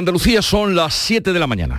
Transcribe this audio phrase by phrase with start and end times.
[0.00, 1.78] Andalucía son las 7 de la mañana.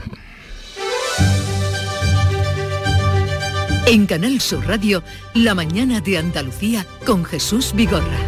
[3.88, 5.01] En Canal Sur Radio,
[5.33, 8.20] La mañana de Andalucía con Jesús Vigorra.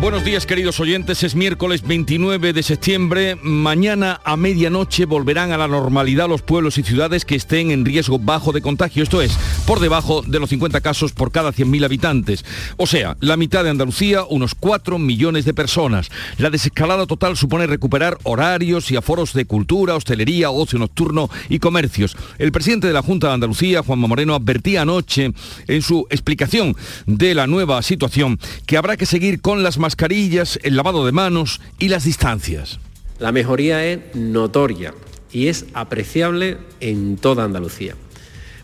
[0.00, 3.36] Buenos días queridos oyentes, es miércoles 29 de septiembre.
[3.42, 8.20] Mañana a medianoche volverán a la normalidad los pueblos y ciudades que estén en riesgo
[8.20, 9.36] bajo de contagio, esto es,
[9.66, 12.44] por debajo de los 50 casos por cada 100.000 habitantes.
[12.76, 16.10] O sea, la mitad de Andalucía, unos 4 millones de personas.
[16.38, 22.16] La desescalada total supone recuperar horarios y aforos de cultura, hostelería, ocio nocturno y comercios.
[22.38, 25.32] El presidente de la Junta de Andalucía, Juanma Moreno, advertía anoche
[25.66, 26.76] en su explicación
[27.06, 31.60] de la nueva situación que habrá que seguir con las mascarillas, el lavado de manos
[31.78, 32.78] y las distancias.
[33.18, 34.94] La mejoría es notoria
[35.32, 37.96] y es apreciable en toda Andalucía.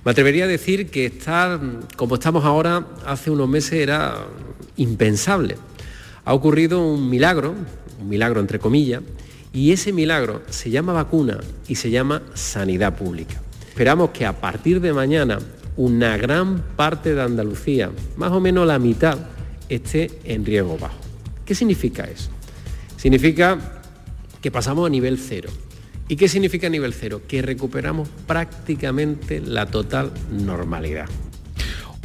[0.04, 1.60] Me atrevería a decir que estar
[1.96, 4.26] como estamos ahora hace unos meses era
[4.76, 5.56] impensable.
[6.24, 7.54] Ha ocurrido un milagro,
[8.00, 9.02] un milagro entre comillas,
[9.52, 11.38] y ese milagro se llama vacuna
[11.68, 13.40] y se llama sanidad pública.
[13.68, 15.38] Esperamos que a partir de mañana
[15.76, 19.18] una gran parte de Andalucía, más o menos la mitad,
[19.68, 20.98] esté en riesgo bajo.
[21.44, 22.30] ¿Qué significa eso?
[22.96, 23.82] Significa
[24.40, 25.48] que pasamos a nivel cero.
[26.08, 27.22] ¿Y qué significa nivel cero?
[27.26, 31.08] Que recuperamos prácticamente la total normalidad.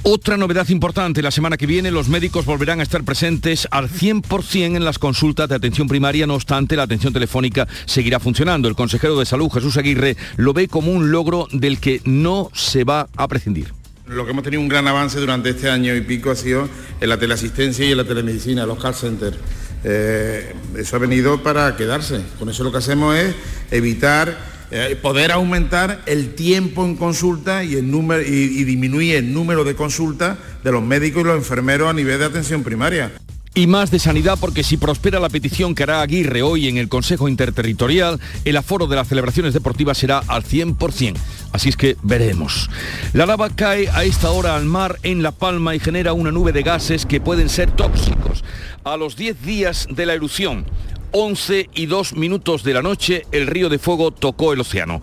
[0.03, 4.77] Otra novedad importante, la semana que viene los médicos volverán a estar presentes al 100%
[4.77, 8.69] en las consultas de atención primaria, no obstante la atención telefónica seguirá funcionando.
[8.69, 12.85] El consejero de salud, Jesús Aguirre, lo ve como un logro del que no se
[12.85, 13.73] va a prescindir.
[14.05, 16.69] Lo que hemos tenido un gran avance durante este año y pico ha sido
[17.01, 19.35] en la teleasistencia y en la telemedicina, los call centers.
[19.83, 22.21] Eh, eso ha venido para quedarse.
[22.39, 23.35] Con eso lo que hacemos es
[23.71, 24.37] evitar,
[24.71, 29.63] eh, poder aumentar el tiempo en consulta y, el número, y, y disminuir el número
[29.63, 33.11] de consultas de los médicos y los enfermeros a nivel de atención primaria
[33.57, 36.89] y más de sanidad porque si prospera la petición que hará Aguirre hoy en el
[36.89, 41.15] Consejo Interterritorial, el aforo de las celebraciones deportivas será al 100%.
[41.53, 42.69] Así es que veremos.
[43.13, 46.51] La lava cae a esta hora al mar en La Palma y genera una nube
[46.51, 48.43] de gases que pueden ser tóxicos.
[48.83, 50.63] A los 10 días de la erupción,
[51.11, 55.01] 11 y 2 minutos de la noche, el río de fuego tocó el océano.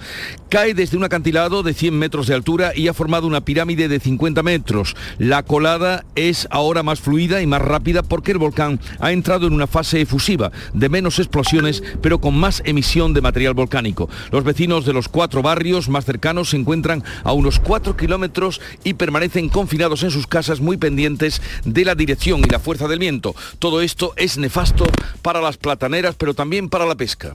[0.49, 3.99] Cae desde un acantilado de 100 metros de altura y ha formado una pirámide de
[3.99, 4.95] 50 metros.
[5.19, 9.53] La colada es ahora más fluida y más rápida porque el volcán ha entrado en
[9.53, 14.09] una fase efusiva, de menos explosiones, pero con más emisión de material volcánico.
[14.31, 18.95] Los vecinos de los cuatro barrios más cercanos se encuentran a unos 4 kilómetros y
[18.95, 23.35] permanecen confinados en sus casas muy pendientes de la dirección y la fuerza del viento.
[23.59, 24.85] Todo esto es nefasto
[25.23, 27.35] para las plataneras, pero también para la pesca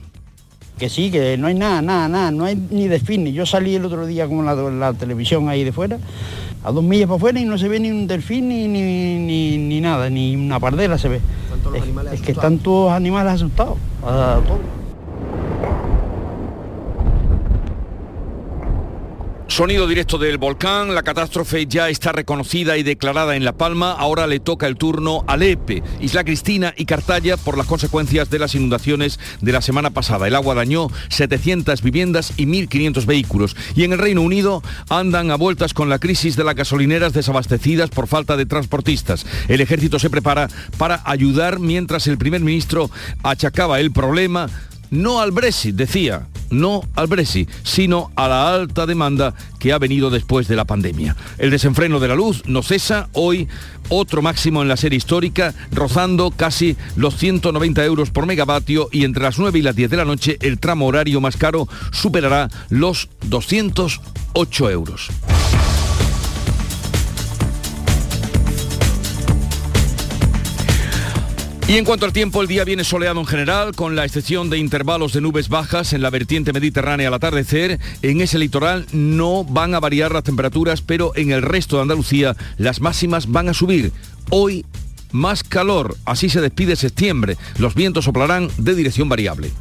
[0.80, 3.34] que sí, que no hay nada, nada, nada, no hay ni delfines.
[3.34, 5.98] Yo salí el otro día con la, la televisión ahí de fuera,
[6.64, 9.58] a dos millas para afuera y no se ve ni un delfín ni, ni, ni,
[9.58, 11.20] ni nada, ni una pardera se ve.
[11.74, 14.58] Es, es, que están todos los animales asustados, a todos.
[19.50, 24.28] Sonido directo del volcán, la catástrofe ya está reconocida y declarada en La Palma, ahora
[24.28, 28.54] le toca el turno a Lepe, Isla Cristina y Cartaya por las consecuencias de las
[28.54, 30.28] inundaciones de la semana pasada.
[30.28, 33.56] El agua dañó 700 viviendas y 1.500 vehículos.
[33.74, 37.90] Y en el Reino Unido andan a vueltas con la crisis de las gasolineras desabastecidas
[37.90, 39.26] por falta de transportistas.
[39.48, 42.88] El ejército se prepara para ayudar mientras el primer ministro
[43.24, 44.46] achacaba el problema
[44.90, 50.10] no al Brexit, decía, no al Brexit, sino a la alta demanda que ha venido
[50.10, 51.16] después de la pandemia.
[51.38, 53.48] El desenfreno de la luz no cesa, hoy
[53.88, 59.22] otro máximo en la serie histórica, rozando casi los 190 euros por megavatio y entre
[59.22, 63.08] las 9 y las 10 de la noche el tramo horario más caro superará los
[63.28, 65.10] 208 euros.
[71.70, 74.58] Y en cuanto al tiempo, el día viene soleado en general, con la excepción de
[74.58, 77.78] intervalos de nubes bajas en la vertiente mediterránea al atardecer.
[78.02, 82.36] En ese litoral no van a variar las temperaturas, pero en el resto de Andalucía
[82.58, 83.92] las máximas van a subir.
[84.30, 84.66] Hoy
[85.12, 87.36] más calor, así se despide septiembre.
[87.56, 89.52] Los vientos soplarán de dirección variable.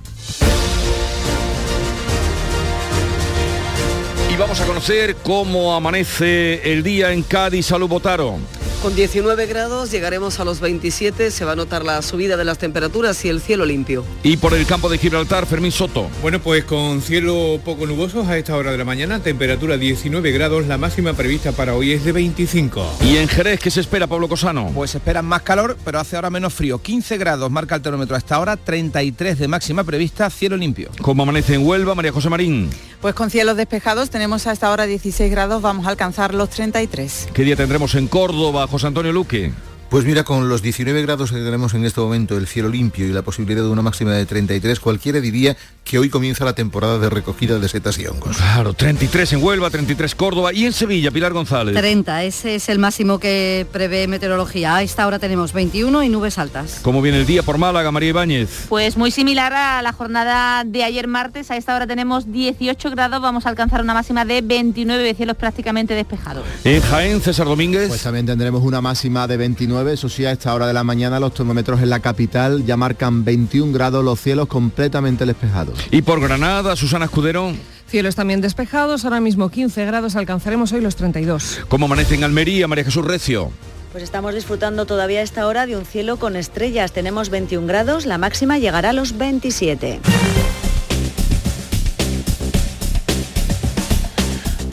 [4.33, 7.67] Y vamos a conocer cómo amanece el día en Cádiz.
[7.67, 8.39] Salud, Botaro.
[8.81, 12.59] Con 19 grados llegaremos a los 27, se va a notar la subida de las
[12.59, 14.05] temperaturas y el cielo limpio.
[14.23, 16.07] Y por el campo de Gibraltar, Fermín Soto.
[16.21, 20.65] Bueno, pues con cielo poco nubosos a esta hora de la mañana, temperatura 19 grados,
[20.65, 22.99] la máxima prevista para hoy es de 25.
[23.03, 24.71] ¿Y en Jerez qué se espera, Pablo Cosano?
[24.73, 26.81] Pues esperan más calor, pero hace ahora menos frío.
[26.81, 30.89] 15 grados marca el termómetro hasta ahora, 33 de máxima prevista, cielo limpio.
[31.01, 32.69] ¿Cómo amanece en Huelva, María José Marín?
[33.01, 37.29] Pues con cielos despejados tenemos a esta hora 16 grados, vamos a alcanzar los 33.
[37.33, 39.51] ¿Qué día tendremos en Córdoba, José Antonio Luque?
[39.89, 43.11] Pues mira, con los 19 grados que tenemos en este momento, el cielo limpio y
[43.11, 47.09] la posibilidad de una máxima de 33, cualquiera diría que hoy comienza la temporada de
[47.09, 48.37] recogida de setas y hongos.
[48.37, 51.75] Claro, 33 en Huelva, 33 Córdoba y en Sevilla, Pilar González.
[51.75, 54.75] 30, ese es el máximo que prevé meteorología.
[54.75, 56.81] A esta hora tenemos 21 y nubes altas.
[56.83, 58.67] ¿Cómo viene el día por Málaga, María Ibáñez?
[58.69, 61.49] Pues muy similar a la jornada de ayer martes.
[61.49, 65.37] A esta hora tenemos 18 grados, vamos a alcanzar una máxima de 29 de cielos
[65.37, 66.45] prácticamente despejados.
[66.63, 67.87] En Jaén, César Domínguez.
[67.87, 71.19] Pues también tendremos una máxima de 29, eso sí, a esta hora de la mañana
[71.19, 75.79] los termómetros en la capital ya marcan 21 grados, los cielos completamente despejados.
[75.91, 77.53] Y por Granada, Susana Escudero.
[77.87, 81.61] Cielos también despejados, ahora mismo 15 grados, alcanzaremos hoy los 32.
[81.67, 83.51] ¿Cómo amanece en Almería, María Jesús Recio?
[83.91, 86.91] Pues estamos disfrutando todavía a esta hora de un cielo con estrellas.
[86.91, 89.99] Tenemos 21 grados, la máxima llegará a los 27.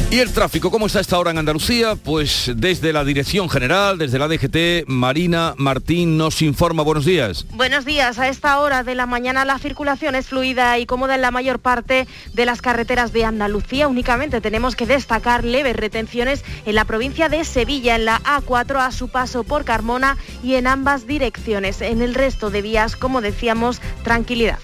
[0.09, 1.97] ¿Y el tráfico cómo está esta hora en Andalucía?
[1.97, 6.85] Pues desde la Dirección General, desde la DGT, Marina Martín nos informa.
[6.85, 7.45] Buenos días.
[7.55, 8.21] Buenos días.
[8.21, 11.59] A esta hora de la mañana la circulación es fluida y cómoda en la mayor
[11.59, 13.89] parte de las carreteras de Andalucía.
[13.89, 18.93] Únicamente tenemos que destacar leves retenciones en la provincia de Sevilla, en la A4 a
[18.93, 21.81] su paso por Carmona y en ambas direcciones.
[21.81, 24.61] En el resto de vías, como decíamos, tranquilidad.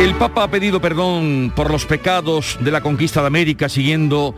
[0.00, 4.34] El Papa ha pedido perdón por los pecados de la conquista de América siguiendo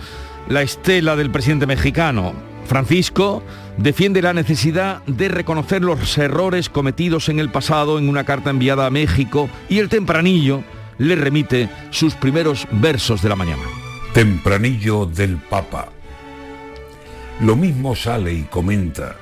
[0.49, 2.32] la estela del presidente mexicano.
[2.67, 3.44] Francisco
[3.76, 8.87] defiende la necesidad de reconocer los errores cometidos en el pasado en una carta enviada
[8.87, 10.64] a México y el tempranillo
[10.99, 13.62] le remite sus primeros versos de la mañana.
[14.15, 15.91] Tempranillo del Papa.
[17.41, 19.15] Lo mismo sale y comenta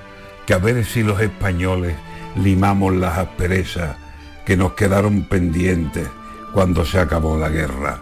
[0.47, 1.97] que a ver si los españoles
[2.43, 3.99] limamos las asperezas
[4.47, 6.09] que nos quedaron pendientes
[6.53, 8.01] cuando se acabó la guerra,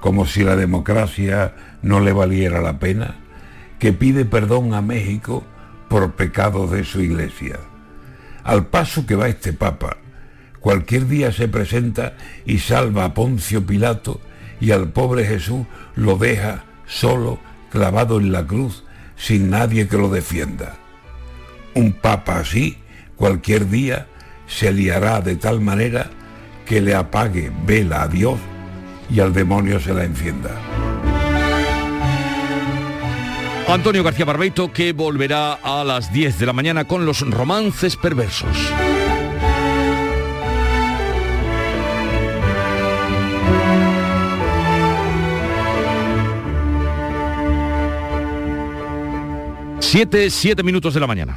[0.00, 3.16] como si la democracia no le valiera la pena,
[3.78, 5.44] que pide perdón a México
[5.88, 7.58] por pecados de su iglesia.
[8.44, 9.96] Al paso que va este Papa,
[10.60, 12.14] cualquier día se presenta
[12.44, 14.20] y salva a Poncio Pilato
[14.60, 17.38] y al pobre Jesús lo deja solo,
[17.70, 18.84] clavado en la cruz,
[19.16, 20.76] sin nadie que lo defienda.
[21.74, 22.78] Un Papa así,
[23.16, 24.06] cualquier día,
[24.46, 26.10] se liará de tal manera
[26.70, 28.38] que le apague vela a Dios
[29.12, 30.50] y al demonio se la encienda.
[33.66, 38.56] Antonio García Barbeito que volverá a las 10 de la mañana con los romances perversos.
[49.80, 51.36] Siete, siete minutos de la mañana.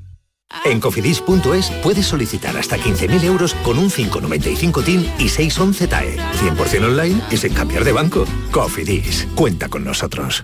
[0.65, 6.17] En cofidis.es puedes solicitar hasta 15.000 euros con un 595 TIN y 611 TAE.
[6.17, 8.25] 100% online y sin cambiar de banco.
[8.51, 10.43] Cofidis, cuenta con nosotros.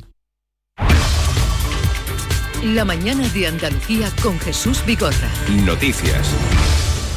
[2.63, 5.29] La mañana de Andalucía con Jesús Vigorra.
[5.63, 6.33] Noticias.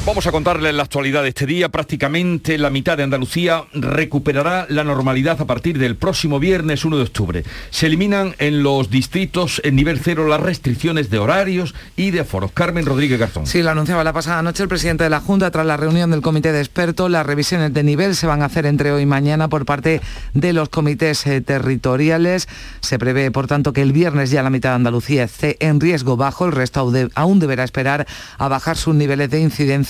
[0.07, 1.69] Vamos a contarles la actualidad de este día.
[1.69, 7.03] Prácticamente la mitad de Andalucía recuperará la normalidad a partir del próximo viernes 1 de
[7.03, 7.45] octubre.
[7.69, 12.51] Se eliminan en los distritos en nivel cero las restricciones de horarios y de aforos.
[12.53, 13.47] Carmen Rodríguez Garzón.
[13.47, 16.23] Sí, lo anunciaba la pasada noche el presidente de la Junta tras la reunión del
[16.23, 17.11] comité de expertos.
[17.11, 20.01] Las revisiones de nivel se van a hacer entre hoy y mañana por parte
[20.33, 22.49] de los comités eh, territoriales.
[22.81, 26.17] Se prevé, por tanto, que el viernes ya la mitad de Andalucía esté en riesgo
[26.17, 26.47] bajo.
[26.47, 28.07] El resto aún deberá esperar
[28.39, 29.90] a bajar sus niveles de incidencia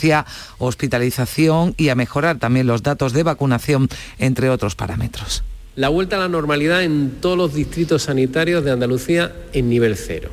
[0.58, 3.88] hospitalización y a mejorar también los datos de vacunación,
[4.18, 5.42] entre otros parámetros.
[5.76, 10.30] La vuelta a la normalidad en todos los distritos sanitarios de Andalucía en nivel cero.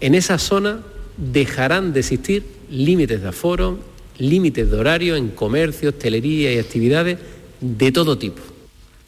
[0.00, 0.80] En esa zona
[1.16, 3.78] dejarán de existir límites de aforo,
[4.18, 7.18] límites de horario en comercio, hostelería y actividades
[7.60, 8.42] de todo tipo.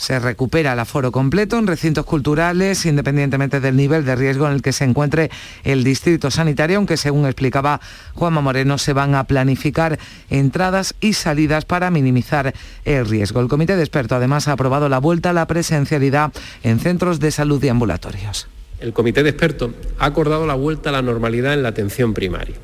[0.02, 4.60] Se recupera el aforo completo en recintos culturales, independientemente del nivel de riesgo en el
[4.60, 5.30] que se encuentre
[5.62, 7.80] el distrito sanitario, aunque según explicaba
[8.14, 12.52] Juanma Moreno, se van a planificar entradas y salidas para minimizar
[12.84, 13.38] el riesgo.
[13.38, 16.32] El comité de expertos además ha aprobado la vuelta a la presencialidad
[16.64, 18.48] en centros de salud y ambulatorios.
[18.80, 22.56] el comité de expertos ha acordado la vuelta a la normalidad en la atención primaria,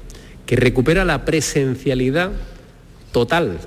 [0.45, 2.33] que recupera la presencialidad
[3.12, 3.61] total,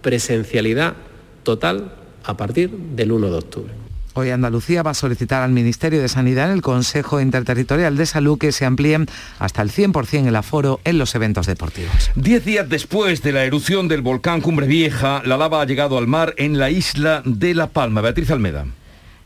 [0.00, 0.94] presencialidad
[1.42, 1.92] total
[2.28, 3.72] a partir del 1 de octubre.
[4.14, 8.38] Hoy Andalucía va a solicitar al Ministerio de Sanidad en el Consejo Interterritorial de Salud
[8.38, 9.06] que se amplíen
[9.38, 12.10] hasta el 100% el aforo en los eventos deportivos.
[12.16, 16.06] Diez días después de la erupción del volcán Cumbre Vieja, la lava ha llegado al
[16.06, 18.00] mar en la isla de La Palma.
[18.00, 18.66] Beatriz Almeda.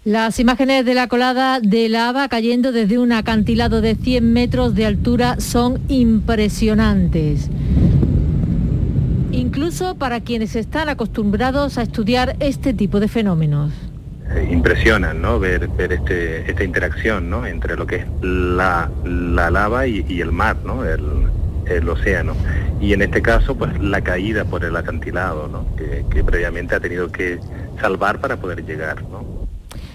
[0.04, 4.84] Las imágenes de la colada de lava cayendo desde un acantilado de 100 metros de
[4.84, 7.48] altura son impresionantes.
[9.42, 13.72] Incluso para quienes están acostumbrados a estudiar este tipo de fenómenos
[14.48, 15.40] impresionan, ¿no?
[15.40, 17.44] Ver, ver este, esta interacción, ¿no?
[17.44, 20.84] Entre lo que es la, la lava y, y, el mar, ¿no?
[20.84, 21.02] El,
[21.66, 22.34] el, océano.
[22.80, 25.66] Y en este caso, pues la caída por el acantilado, ¿no?
[25.76, 27.40] Que, que previamente ha tenido que
[27.80, 29.41] salvar para poder llegar, ¿no?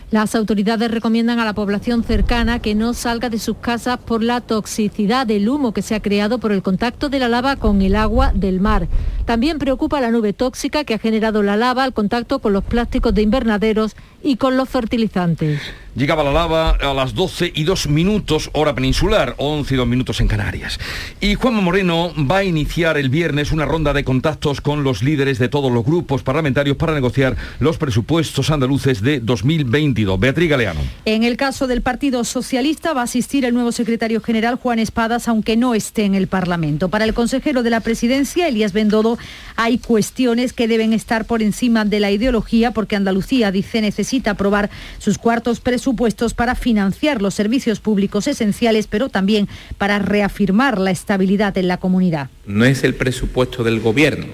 [0.10, 4.40] Las autoridades recomiendan a la población cercana que no salga de sus casas por la
[4.40, 7.94] toxicidad del humo que se ha creado por el contacto de la lava con el
[7.94, 8.88] agua del mar.
[9.26, 13.14] También preocupa la nube tóxica que ha generado la lava al contacto con los plásticos
[13.14, 15.60] de invernaderos y con los fertilizantes.
[15.98, 20.22] Llegaba la lava a las 12 y 2 minutos, hora peninsular, 11 y 2 minutos
[20.22, 20.80] en Canarias.
[21.20, 25.40] Y Juanma Moreno va a iniciar el viernes una ronda de contactos con los líderes
[25.40, 30.20] de todos los grupos parlamentarios para negociar los presupuestos andaluces de 2022.
[30.20, 30.82] Beatriz Galeano.
[31.06, 35.28] En el caso del Partido Socialista va a asistir el nuevo secretario general Juan Espadas,
[35.28, 36.90] aunque no esté en el Parlamento.
[36.90, 39.18] Para el consejero de la presidencia, Elías Bendodo,
[39.56, 44.70] hay cuestiones que deben estar por encima de la ideología porque Andalucía, dice, necesita aprobar
[45.00, 50.92] sus cuartos presupuestos presupuestos para financiar los servicios públicos esenciales, pero también para reafirmar la
[50.92, 52.30] estabilidad en la comunidad.
[52.46, 54.26] No es el presupuesto del gobierno,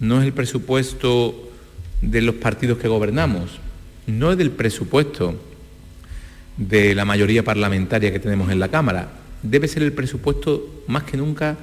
[0.00, 1.52] no es el presupuesto
[2.02, 3.60] de los partidos que gobernamos,
[4.08, 5.40] no es del presupuesto
[6.56, 9.10] de la mayoría parlamentaria que tenemos en la Cámara,
[9.44, 11.56] debe ser el presupuesto más que nunca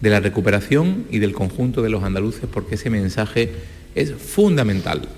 [0.00, 3.50] de la recuperación y del conjunto de los andaluces porque ese mensaje
[3.96, 5.08] es fundamental.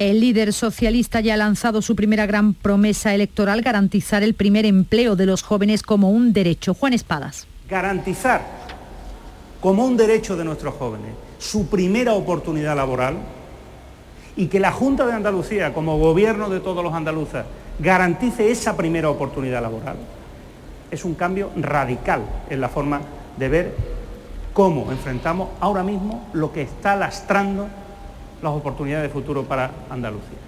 [0.00, 5.14] El líder socialista ya ha lanzado su primera gran promesa electoral, garantizar el primer empleo
[5.14, 6.74] de los jóvenes como un derecho.
[6.74, 7.46] Juan Espadas.
[7.68, 8.42] Garantizar
[9.60, 13.18] como un derecho de nuestros jóvenes su primera oportunidad laboral
[14.36, 17.44] y que la Junta de Andalucía, como gobierno de todos los andaluces,
[17.78, 19.96] garantice esa primera oportunidad laboral,
[20.90, 23.00] es un cambio radical en la forma
[23.36, 23.74] de ver
[24.52, 27.68] cómo enfrentamos ahora mismo lo que está lastrando
[28.44, 30.38] las oportunidades de futuro para Andalucía.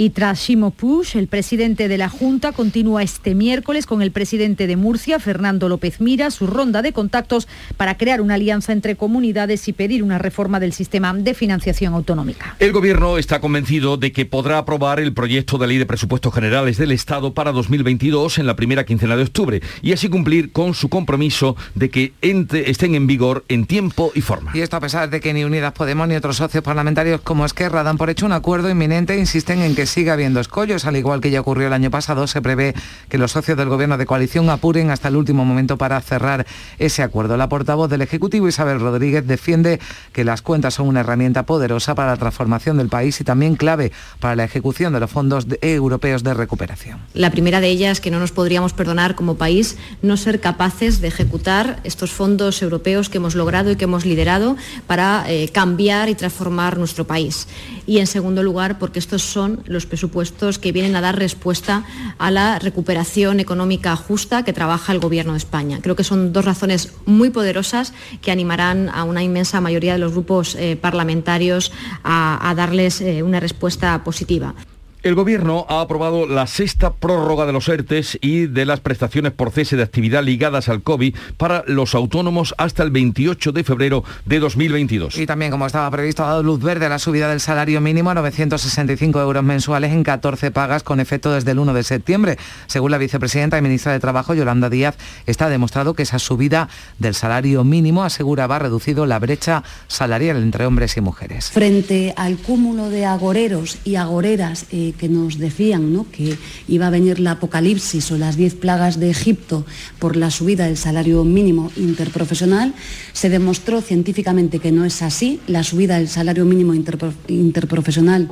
[0.00, 4.66] Y tras Shimo Push, el presidente de la Junta continúa este miércoles con el presidente
[4.66, 9.68] de Murcia, Fernando López Mira, su ronda de contactos para crear una alianza entre comunidades
[9.68, 12.56] y pedir una reforma del sistema de financiación autonómica.
[12.60, 16.78] El Gobierno está convencido de que podrá aprobar el proyecto de ley de presupuestos generales
[16.78, 20.88] del Estado para 2022 en la primera quincena de octubre y así cumplir con su
[20.88, 24.52] compromiso de que entre, estén en vigor en tiempo y forma.
[24.54, 27.82] Y esto a pesar de que ni Unidas Podemos ni otros socios parlamentarios como Esquerra
[27.82, 31.20] dan por hecho un acuerdo inminente e insisten en que siga habiendo escollos, al igual
[31.20, 32.74] que ya ocurrió el año pasado, se prevé
[33.08, 36.46] que los socios del gobierno de coalición apuren hasta el último momento para cerrar
[36.78, 37.36] ese acuerdo.
[37.36, 39.80] La portavoz del Ejecutivo, Isabel Rodríguez, defiende
[40.12, 43.92] que las cuentas son una herramienta poderosa para la transformación del país y también clave
[44.20, 47.00] para la ejecución de los fondos europeos de recuperación.
[47.14, 51.08] La primera de ellas que no nos podríamos perdonar como país no ser capaces de
[51.08, 54.56] ejecutar estos fondos europeos que hemos logrado y que hemos liderado
[54.86, 57.48] para eh, cambiar y transformar nuestro país.
[57.86, 61.84] Y en segundo lugar, porque estos son los presupuestos que vienen a dar respuesta
[62.18, 65.78] a la recuperación económica justa que trabaja el Gobierno de España.
[65.80, 70.12] Creo que son dos razones muy poderosas que animarán a una inmensa mayoría de los
[70.12, 71.72] grupos eh, parlamentarios
[72.02, 74.54] a, darles eh, una respuesta positiva.
[75.02, 79.50] El Gobierno ha aprobado la sexta prórroga de los ERTES y de las prestaciones por
[79.50, 84.40] cese de actividad ligadas al COVID para los autónomos hasta el 28 de febrero de
[84.40, 85.16] 2022.
[85.16, 88.10] Y también, como estaba previsto, ha dado luz verde a la subida del salario mínimo
[88.10, 92.36] a 965 euros mensuales en 14 pagas con efecto desde el 1 de septiembre.
[92.66, 97.14] Según la vicepresidenta y ministra de Trabajo, Yolanda Díaz, está demostrado que esa subida del
[97.14, 101.50] salario mínimo aseguraba reducido la brecha salarial entre hombres y mujeres.
[101.50, 106.06] Frente al cúmulo de agoreros y agoreras eh, que nos decían ¿no?
[106.10, 106.36] que
[106.68, 109.64] iba a venir la apocalipsis o las diez plagas de Egipto
[109.98, 112.74] por la subida del salario mínimo interprofesional,
[113.12, 115.40] se demostró científicamente que no es así.
[115.46, 118.30] La subida del salario mínimo interprofesional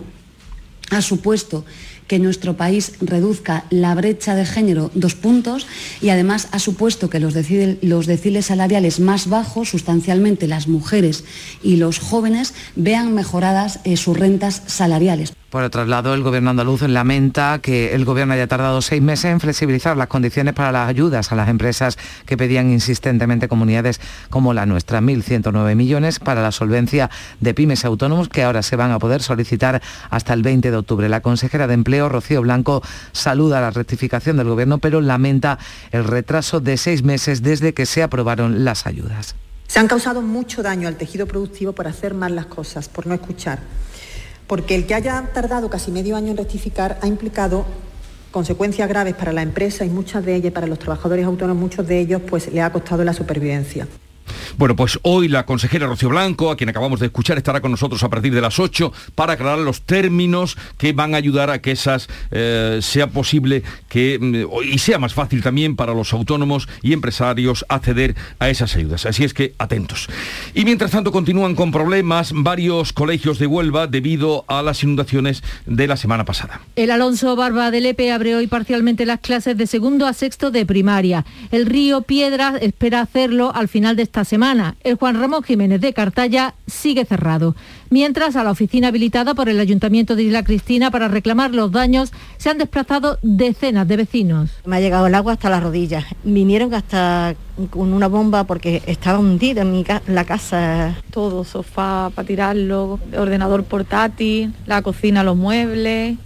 [0.91, 1.65] ha supuesto
[2.09, 5.69] que nuestro país reduzca la brecha de género dos puntos
[6.01, 11.25] y además ha supuesto que los, deciles salariales más bajos, sustancialmente las mujeres
[11.63, 15.33] y los jóvenes, vean mejoradas eh, sus rentas salariales.
[15.51, 19.41] Por otro lado, el gobierno andaluz lamenta que el gobierno haya tardado seis meses en
[19.41, 21.97] flexibilizar las condiciones para las ayudas a las empresas
[22.27, 23.99] que pedían insistentemente comunidades
[24.29, 27.09] como la nuestra, 1.109 millones para la solvencia
[27.41, 31.09] de pymes autónomos que ahora se van a poder solicitar hasta el 20 de octubre.
[31.09, 35.59] La consejera de Empleo, Rocío Blanco, saluda la rectificación del gobierno, pero lamenta
[35.91, 39.37] el retraso de seis meses desde que se aprobaron las ayudas.
[39.67, 43.15] Se han causado mucho daño al tejido productivo por hacer mal las cosas, por no
[43.15, 43.61] escuchar
[44.49, 47.67] porque el que haya tardado casi medio año en rectificar ha implicado
[48.33, 52.01] consecuencias graves para la empresa y muchas de ellas, para los trabajadores autónomos, muchos de
[52.01, 53.87] ellos, pues le ha costado la supervivencia.
[54.57, 58.03] Bueno, pues hoy la consejera Rocío Blanco, a quien acabamos de escuchar, estará con nosotros
[58.03, 61.73] a partir de las 8 para aclarar los términos que van a ayudar a que
[61.73, 66.93] esas eh, sea posible que mm, y sea más fácil también para los autónomos y
[66.93, 69.07] empresarios acceder a esas ayudas.
[69.07, 70.09] Así es que atentos.
[70.55, 75.87] Y mientras tanto continúan con problemas varios colegios de Huelva debido a las inundaciones de
[75.87, 76.61] la semana pasada.
[76.77, 80.67] El Alonso Barba de Lepe abre hoy parcialmente las clases de segundo a sexto de
[80.67, 81.25] primaria.
[81.51, 84.77] El río Piedra espera hacerlo al final de esta semana.
[84.83, 87.55] El Juan Ramón Jiménez de Cartaya sigue cerrado.
[87.91, 92.13] Mientras a la oficina habilitada por el Ayuntamiento de Isla Cristina para reclamar los daños
[92.37, 94.51] se han desplazado decenas de vecinos.
[94.67, 96.05] Me ha llegado el agua hasta las rodillas.
[96.25, 97.35] Vinieron hasta
[97.71, 100.97] con una bomba porque estaba hundida en mi la casa.
[101.11, 106.19] Todo, sofá para tirarlo, ordenador portátil, la cocina, los muebles.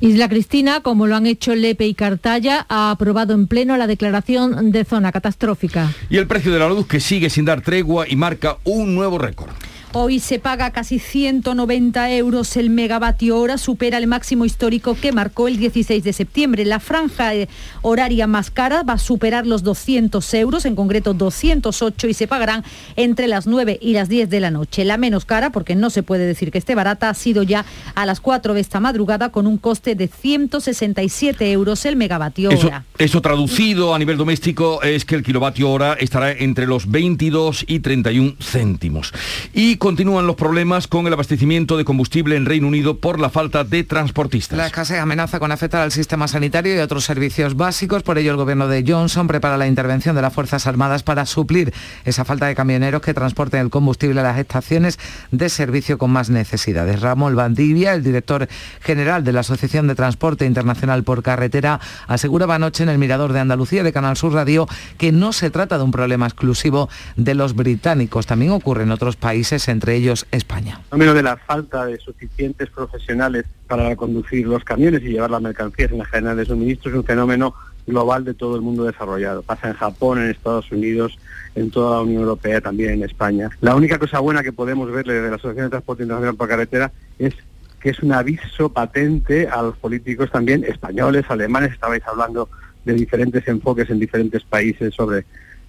[0.00, 4.72] Isla Cristina, como lo han hecho Lepe y Cartaya, ha aprobado en pleno la declaración
[4.72, 5.92] de zona catastrófica.
[6.08, 9.18] Y el precio de la luz que sigue sin dar tregua y marca un nuevo
[9.18, 9.50] récord.
[9.92, 15.48] Hoy se paga casi 190 euros el megavatio hora, supera el máximo histórico que marcó
[15.48, 16.64] el 16 de septiembre.
[16.64, 17.48] La franja eh,
[17.82, 22.62] horaria más cara va a superar los 200 euros, en concreto 208, y se pagarán
[22.94, 24.84] entre las 9 y las 10 de la noche.
[24.84, 27.64] La menos cara, porque no se puede decir que esté barata, ha sido ya
[27.96, 32.84] a las 4 de esta madrugada con un coste de 167 euros el megavatio hora.
[32.96, 37.80] Eso traducido a nivel doméstico es que el kilovatio hora estará entre los 22 y
[37.80, 39.12] 31 céntimos.
[39.52, 43.64] Y continúan los problemas con el abastecimiento de combustible en Reino Unido por la falta
[43.64, 44.58] de transportistas.
[44.58, 48.02] La escasez amenaza con afectar al sistema sanitario y otros servicios básicos.
[48.02, 51.72] Por ello, el gobierno de Johnson prepara la intervención de las Fuerzas Armadas para suplir
[52.04, 54.98] esa falta de camioneros que transporten el combustible a las estaciones
[55.30, 57.00] de servicio con más necesidades.
[57.00, 58.48] Ramón Bandivia, el director
[58.82, 63.40] general de la Asociación de Transporte Internacional por Carretera, aseguraba anoche en el Mirador de
[63.40, 67.54] Andalucía de Canal Sur Radio que no se trata de un problema exclusivo de los
[67.54, 68.26] británicos.
[68.26, 70.80] También ocurre en otros países entre ellos España.
[70.94, 75.92] Menos de la falta de suficientes profesionales para conducir los camiones y llevar las mercancías
[75.92, 77.54] en la cadena de suministro es un fenómeno
[77.86, 79.42] global de todo el mundo desarrollado.
[79.42, 81.18] Pasa en Japón, en Estados Unidos,
[81.54, 83.50] en toda la Unión Europea, también en España.
[83.60, 86.92] La única cosa buena que podemos ver desde la Asociación de Transporte Internacional por Carretera
[87.18, 87.34] es
[87.80, 92.48] que es un aviso patente a los políticos también españoles, alemanes, estabais hablando
[92.84, 95.20] de diferentes enfoques en diferentes países sobre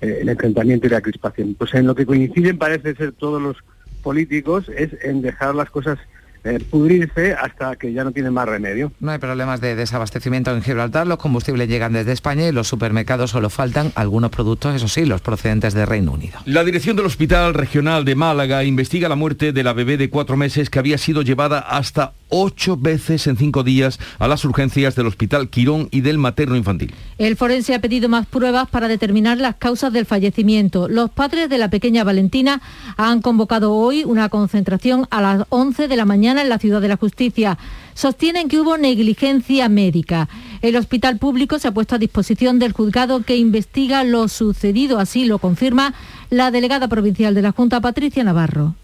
[0.02, 1.56] eh, el enfrentamiento y la crispación.
[1.56, 3.58] Pues en lo que coinciden parece ser todos los
[4.02, 6.00] políticos es en dejar las cosas
[6.44, 8.92] eh, pudrirse hasta que ya no tienen más remedio.
[9.00, 13.32] No hay problemas de desabastecimiento en Gibraltar, los combustibles llegan desde España y los supermercados
[13.32, 16.40] solo faltan algunos productos, eso sí, los procedentes de Reino Unido.
[16.46, 20.38] La dirección del Hospital Regional de Málaga investiga la muerte de la bebé de cuatro
[20.38, 25.08] meses que había sido llevada hasta ocho veces en cinco días a las urgencias del
[25.08, 26.94] Hospital Quirón y del Materno Infantil.
[27.18, 30.88] El forense ha pedido más pruebas para determinar las causas del fallecimiento.
[30.88, 32.62] Los padres de la pequeña Valentina
[32.98, 36.88] han convocado hoy una concentración a las 11 de la mañana en la Ciudad de
[36.88, 37.58] la Justicia.
[37.94, 40.30] Sostienen que hubo negligencia médica.
[40.62, 45.26] El hospital público se ha puesto a disposición del juzgado que investiga lo sucedido, así
[45.26, 45.94] lo confirma
[46.30, 48.76] la delegada provincial de la Junta, Patricia Navarro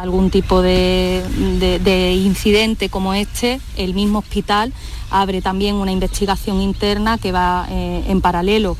[0.00, 1.22] algún tipo de,
[2.24, 4.72] incidente como este, el mismo hospital
[5.10, 8.76] abre también una investigación interna que va eh, en paralelo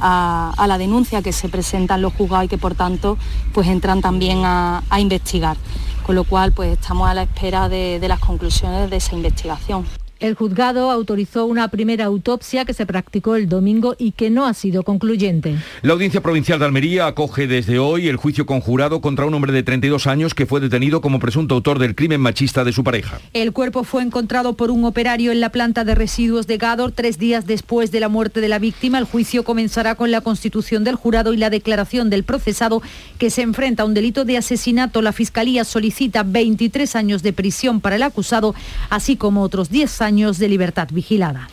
[0.00, 3.16] a, la denuncia que se presenta en los juzgados y que por tanto
[3.52, 5.56] pues entran también a, investigar.
[6.04, 9.86] Con lo cual pues estamos a la espera de las conclusiones de esa investigación.
[10.24, 14.54] El juzgado autorizó una primera autopsia que se practicó el domingo y que no ha
[14.54, 15.58] sido concluyente.
[15.82, 19.62] La Audiencia Provincial de Almería acoge desde hoy el juicio conjurado contra un hombre de
[19.62, 23.20] 32 años que fue detenido como presunto autor del crimen machista de su pareja.
[23.34, 27.18] El cuerpo fue encontrado por un operario en la planta de residuos de Gador tres
[27.18, 28.96] días después de la muerte de la víctima.
[28.96, 32.80] El juicio comenzará con la constitución del jurado y la declaración del procesado
[33.18, 35.02] que se enfrenta a un delito de asesinato.
[35.02, 38.54] La Fiscalía solicita 23 años de prisión para el acusado,
[38.88, 41.48] así como otros 10 años años de libertad vigilada.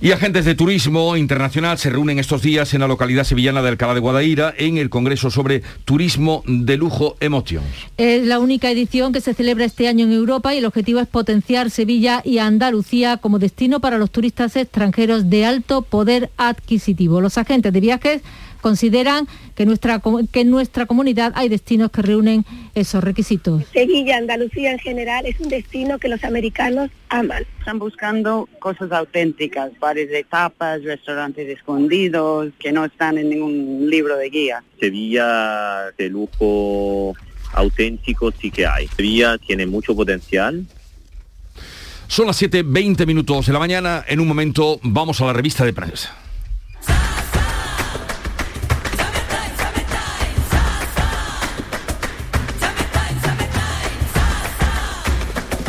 [0.00, 3.92] Y agentes de turismo internacional se reúnen estos días en la localidad sevillana de Alcalá
[3.92, 7.66] de Guadaira en el Congreso sobre Turismo de Lujo Emotions.
[7.98, 11.06] Es la única edición que se celebra este año en Europa y el objetivo es
[11.06, 17.20] potenciar Sevilla y Andalucía como destino para los turistas extranjeros de alto poder adquisitivo.
[17.20, 18.22] Los agentes de viajes
[18.66, 20.02] consideran que, nuestra,
[20.32, 23.62] que en nuestra comunidad hay destinos que reúnen esos requisitos.
[23.72, 27.44] Sevilla, Andalucía en general, es un destino que los americanos aman.
[27.60, 34.16] Están buscando cosas auténticas, bares de tapas, restaurantes escondidos, que no están en ningún libro
[34.16, 34.64] de guía.
[34.80, 37.14] Sevilla de lujo
[37.52, 38.88] auténtico sí que hay.
[38.88, 40.66] Sevilla tiene mucho potencial,
[42.08, 44.04] son las 7.20 minutos de la mañana.
[44.08, 46.25] En un momento vamos a la revista de prensa.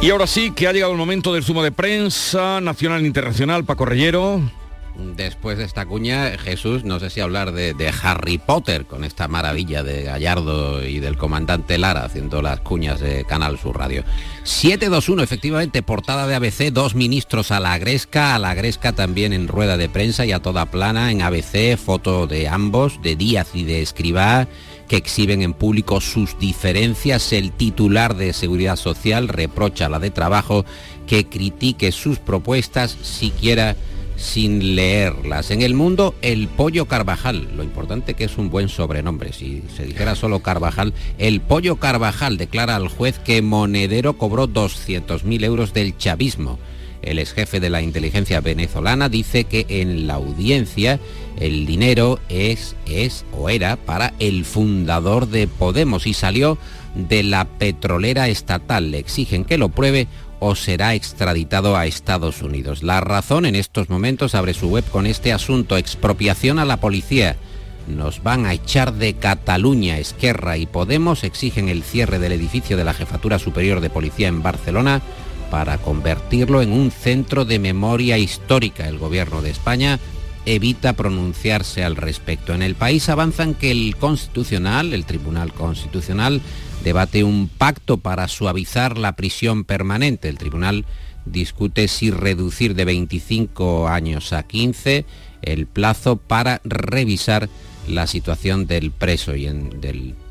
[0.00, 3.64] Y ahora sí que ha llegado el momento del zumo de prensa nacional e internacional.
[3.64, 4.40] Paco Reyero
[4.98, 9.82] después de esta cuña, Jesús, no sé si hablar de, Harry Potter, con esta maravilla
[9.82, 14.04] de Gallardo y del comandante Lara haciendo las cuñas de Canal Sur Radio.
[14.42, 19.48] 721, efectivamente, portada de ABC, dos ministros a la Gresca, a la Gresca también en
[19.48, 23.64] rueda de prensa y a toda plana en ABC, foto de ambos, de Díaz y
[23.64, 24.48] de Escribá
[24.88, 27.32] que exhiben en público sus diferencias.
[27.32, 30.64] El titular de Seguridad Social reprocha a la de Trabajo
[31.06, 33.76] que critique sus propuestas siquiera
[34.16, 35.50] sin leerlas.
[35.50, 37.48] En el mundo, el pollo Carvajal.
[37.56, 39.32] Lo importante que es un buen sobrenombre.
[39.32, 45.44] Si se dijera solo Carvajal, el pollo Carvajal declara al juez que Monedero cobró 200.000
[45.44, 46.58] euros del chavismo.
[47.08, 51.00] El ex jefe de la inteligencia venezolana dice que en la audiencia
[51.40, 56.58] el dinero es, es o era para el fundador de Podemos y salió
[56.94, 58.90] de la petrolera estatal.
[58.90, 60.06] Le exigen que lo pruebe
[60.38, 62.82] o será extraditado a Estados Unidos.
[62.82, 67.36] La razón en estos momentos abre su web con este asunto, expropiación a la policía.
[67.88, 72.84] Nos van a echar de Cataluña, Esquerra y Podemos exigen el cierre del edificio de
[72.84, 75.00] la Jefatura Superior de Policía en Barcelona
[75.50, 78.88] para convertirlo en un centro de memoria histórica.
[78.88, 79.98] El gobierno de España
[80.46, 82.54] evita pronunciarse al respecto.
[82.54, 86.40] En el país avanzan que el Constitucional, el Tribunal Constitucional,
[86.84, 90.28] debate un pacto para suavizar la prisión permanente.
[90.28, 90.84] El tribunal
[91.26, 95.04] discute si reducir de 25 años a 15
[95.42, 97.48] el plazo para revisar
[97.86, 99.80] la situación del preso y en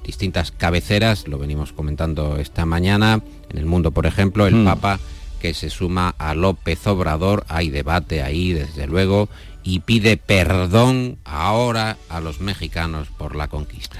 [0.03, 4.65] distintas cabeceras, lo venimos comentando esta mañana, en el mundo por ejemplo, el mm.
[4.65, 4.99] Papa
[5.39, 9.29] que se suma a López Obrador, hay debate ahí desde luego,
[9.63, 13.97] y pide perdón ahora a los mexicanos por la conquista.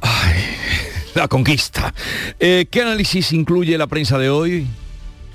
[0.00, 0.42] Ay
[1.14, 1.94] la conquista.
[2.38, 4.66] Eh, ¿Qué análisis incluye la prensa de hoy?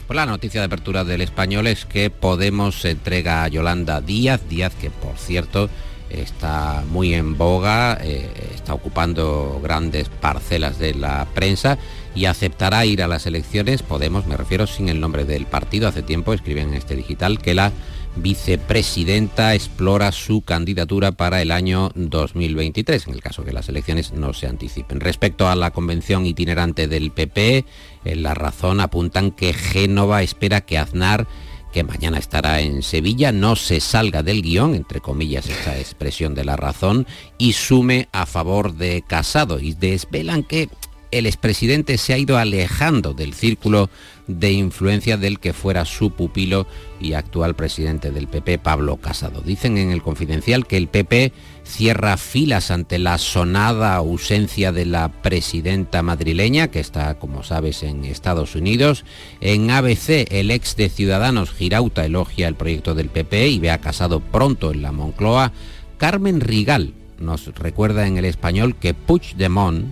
[0.08, 4.74] Pues la noticia de apertura del español es que Podemos entrega a Yolanda Díaz, Díaz
[4.76, 5.70] que por cierto
[6.10, 11.78] está muy en boga, eh, está ocupando grandes parcelas de la prensa
[12.18, 16.02] y aceptará ir a las elecciones, Podemos, me refiero sin el nombre del partido, hace
[16.02, 17.72] tiempo escriben en este digital que la
[18.16, 24.34] vicepresidenta explora su candidatura para el año 2023, en el caso que las elecciones no
[24.34, 25.00] se anticipen.
[25.00, 27.66] Respecto a la convención itinerante del PP,
[28.06, 31.28] en la razón apuntan que Génova espera que Aznar
[31.72, 36.46] que mañana estará en Sevilla, no se salga del guion, entre comillas esta expresión de
[36.46, 37.06] la razón,
[37.38, 40.70] y sume a favor de Casado y desvelan que
[41.12, 43.90] el expresidente se ha ido alejando del círculo
[44.28, 46.68] de influencia del que fuera su pupilo
[47.00, 49.42] y actual presidente del PP, Pablo Casado.
[49.42, 51.32] Dicen en el confidencial que el PP
[51.64, 58.04] cierra filas ante la sonada ausencia de la presidenta madrileña, que está, como sabes, en
[58.06, 59.06] Estados Unidos.
[59.40, 63.80] En ABC, el ex de Ciudadanos, Girauta, elogia el proyecto del PP y ve a
[63.80, 65.54] Casado pronto en la Moncloa.
[65.98, 69.86] Carmen Rigal nos recuerda en el español que Puigdemont,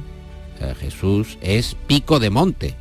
[0.80, 2.76] Jesús, es pico de monte.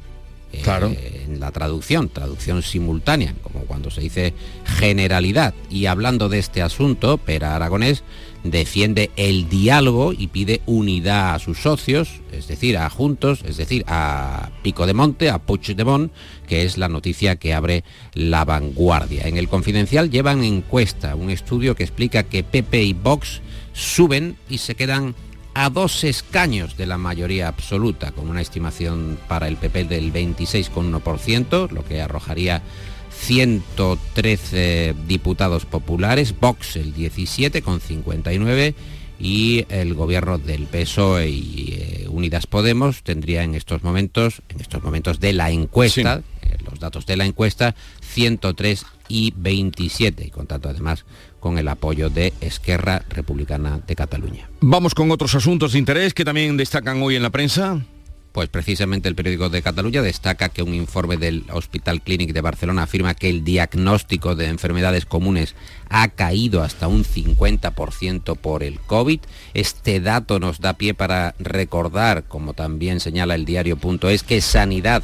[0.52, 0.86] eh, Claro.
[1.26, 4.34] en la traducción, traducción simultánea, como cuando se dice
[4.64, 5.52] generalidad.
[5.68, 8.04] Y hablando de este asunto, Pera Aragonés
[8.44, 13.84] defiende el diálogo y pide unidad a sus socios, es decir, a Juntos, es decir,
[13.88, 16.12] a Pico de Monte, a Puigdemont,
[16.46, 17.82] que es la noticia que abre
[18.12, 19.26] la vanguardia.
[19.26, 23.40] En el confidencial llevan encuesta, un estudio que explica que PP y Vox
[23.72, 25.16] suben y se quedan
[25.54, 31.70] a dos escaños de la mayoría absoluta, con una estimación para el PP del 26,1%,
[31.70, 32.62] lo que arrojaría
[33.10, 38.74] 113 diputados populares, Vox el 17,59%
[39.18, 44.82] y el gobierno del PSOE y eh, Unidas Podemos tendría en estos momentos, en estos
[44.82, 50.32] momentos de la encuesta, eh, los datos de la encuesta, 103 y 27, y
[50.68, 51.04] además
[51.44, 54.48] con el apoyo de Esquerra Republicana de Cataluña.
[54.62, 57.84] Vamos con otros asuntos de interés que también destacan hoy en la prensa.
[58.32, 62.84] Pues precisamente el periódico de Cataluña destaca que un informe del Hospital Clínic de Barcelona
[62.84, 65.54] afirma que el diagnóstico de enfermedades comunes
[65.90, 69.20] ha caído hasta un 50% por el COVID.
[69.52, 75.02] Este dato nos da pie para recordar, como también señala el diario.es, que Sanidad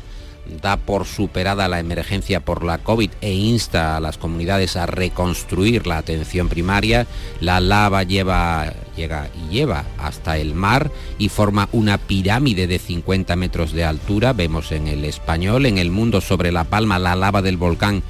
[0.63, 5.87] da por superada la emergencia por la COVID e insta a las comunidades a reconstruir
[5.87, 7.07] la atención primaria.
[7.41, 13.37] La lava lleva, llega y lleva hasta el mar y forma una pirámide de 50
[13.37, 14.33] metros de altura.
[14.33, 18.03] Vemos en el español, en el mundo sobre La Palma, la lava del volcán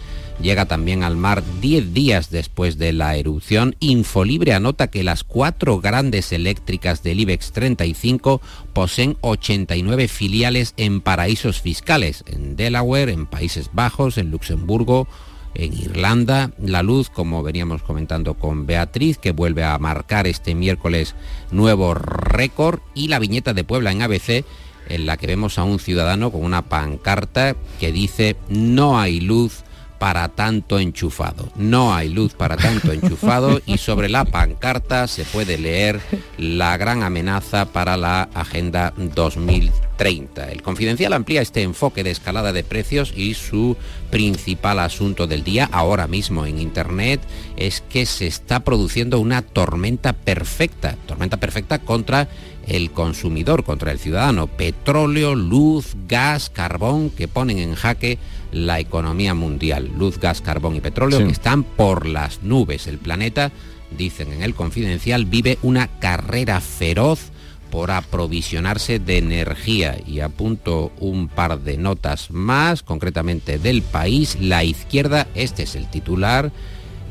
[0.42, 3.76] llega también al mar 10 días después de la erupción.
[3.80, 8.40] Infolibre anota que las cuatro grandes eléctricas del IBEX 35
[8.72, 15.06] poseen 89 filiales en paraísos fiscales, en Delaware, en Países Bajos, en Luxemburgo,
[15.54, 16.52] en Irlanda.
[16.58, 21.14] La luz, como veníamos comentando con Beatriz, que vuelve a marcar este miércoles
[21.50, 24.44] nuevo récord, y la viñeta de Puebla en ABC
[24.88, 29.62] en la que vemos a un ciudadano con una pancarta que dice no hay luz
[30.00, 31.50] para tanto enchufado.
[31.56, 36.00] No hay luz para tanto enchufado y sobre la pancarta se puede leer
[36.38, 40.50] la gran amenaza para la Agenda 2030.
[40.50, 43.76] El Confidencial amplía este enfoque de escalada de precios y su
[44.10, 47.20] principal asunto del día ahora mismo en Internet
[47.58, 52.26] es que se está produciendo una tormenta perfecta, tormenta perfecta contra
[52.66, 54.46] el consumidor, contra el ciudadano.
[54.46, 58.18] Petróleo, luz, gas, carbón que ponen en jaque
[58.52, 59.90] la economía mundial.
[59.96, 61.24] Luz, gas, carbón y petróleo Sí.
[61.24, 62.86] que están por las nubes.
[62.86, 63.52] El planeta,
[63.96, 67.30] dicen en el confidencial, vive una carrera feroz
[67.70, 69.96] por aprovisionarse de energía.
[70.06, 74.36] Y apunto un par de notas más, concretamente del país.
[74.40, 76.50] La izquierda, este es el titular,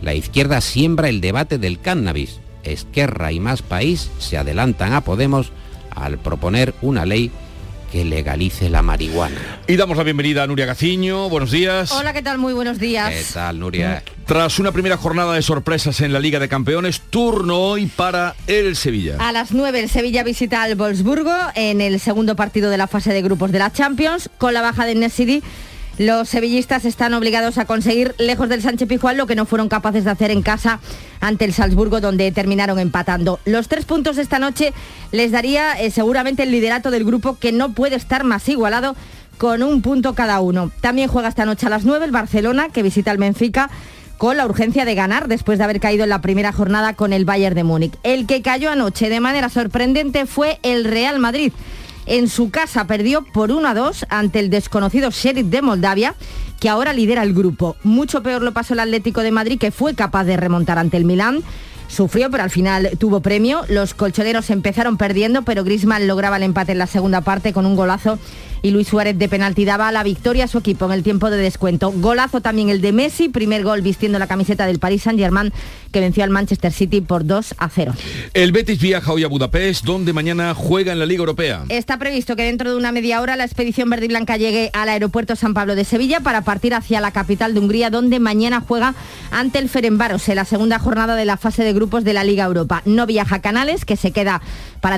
[0.02, 2.39] la izquierda siembra el debate del cannabis.
[2.63, 5.52] Esquerra y Más País se adelantan a Podemos
[5.91, 7.32] al proponer una ley
[7.91, 9.60] que legalice la marihuana.
[9.67, 11.30] Y damos la bienvenida a Nuria Gaciño.
[11.30, 11.91] Buenos días.
[11.91, 12.38] Hola, ¿qué tal?
[12.38, 13.10] Muy buenos días.
[13.10, 14.04] ¿Qué tal, Nuria?
[14.25, 18.75] Tras una primera jornada de sorpresas en la Liga de Campeones, turno hoy para el
[18.75, 19.17] Sevilla.
[19.19, 23.12] A las 9 el Sevilla visita al Wolfsburgo en el segundo partido de la fase
[23.12, 24.30] de grupos de la Champions.
[24.38, 25.41] Con la baja de Nesiri,
[25.99, 30.05] los sevillistas están obligados a conseguir lejos del Sánchez Pijuán lo que no fueron capaces
[30.05, 30.79] de hacer en casa
[31.19, 33.41] ante el Salzburgo donde terminaron empatando.
[33.43, 34.73] Los tres puntos esta noche
[35.12, 38.95] les daría eh, seguramente el liderato del grupo que no puede estar más igualado
[39.38, 40.71] con un punto cada uno.
[40.79, 43.69] También juega esta noche a las 9 el Barcelona que visita al Benfica
[44.17, 47.25] con la urgencia de ganar después de haber caído en la primera jornada con el
[47.25, 47.97] Bayern de Múnich.
[48.03, 51.51] El que cayó anoche de manera sorprendente fue el Real Madrid.
[52.10, 56.15] En su casa perdió por 1 a 2 ante el desconocido Sheriff de Moldavia,
[56.60, 57.76] que ahora lidera el grupo.
[57.84, 61.06] Mucho peor lo pasó el Atlético de Madrid, que fue capaz de remontar ante el
[61.06, 61.43] Milán.
[61.88, 63.62] Sufrió, pero al final tuvo premio.
[63.69, 67.76] Los colchoneros empezaron perdiendo, pero Griezmann lograba el empate en la segunda parte con un
[67.76, 68.17] golazo
[68.62, 71.38] y Luis Suárez de penalti daba la victoria a su equipo en el tiempo de
[71.38, 71.91] descuento.
[71.91, 75.54] Golazo también el de Messi, primer gol vistiendo la camiseta del Paris Saint-Germain
[75.91, 77.93] que venció al Manchester City por 2 a 0.
[78.34, 81.63] El Betis viaja hoy a Budapest, donde mañana juega en la Liga Europea.
[81.69, 84.89] Está previsto que dentro de una media hora la expedición verde y blanca llegue al
[84.89, 88.95] aeropuerto San Pablo de Sevilla para partir hacia la capital de Hungría, donde mañana juega
[89.32, 92.45] ante el Ferenbaros en la segunda jornada de la fase de grupos de la Liga
[92.45, 92.82] Europa.
[92.86, 94.41] No viaja Canales, que se queda
[94.82, 94.97] para,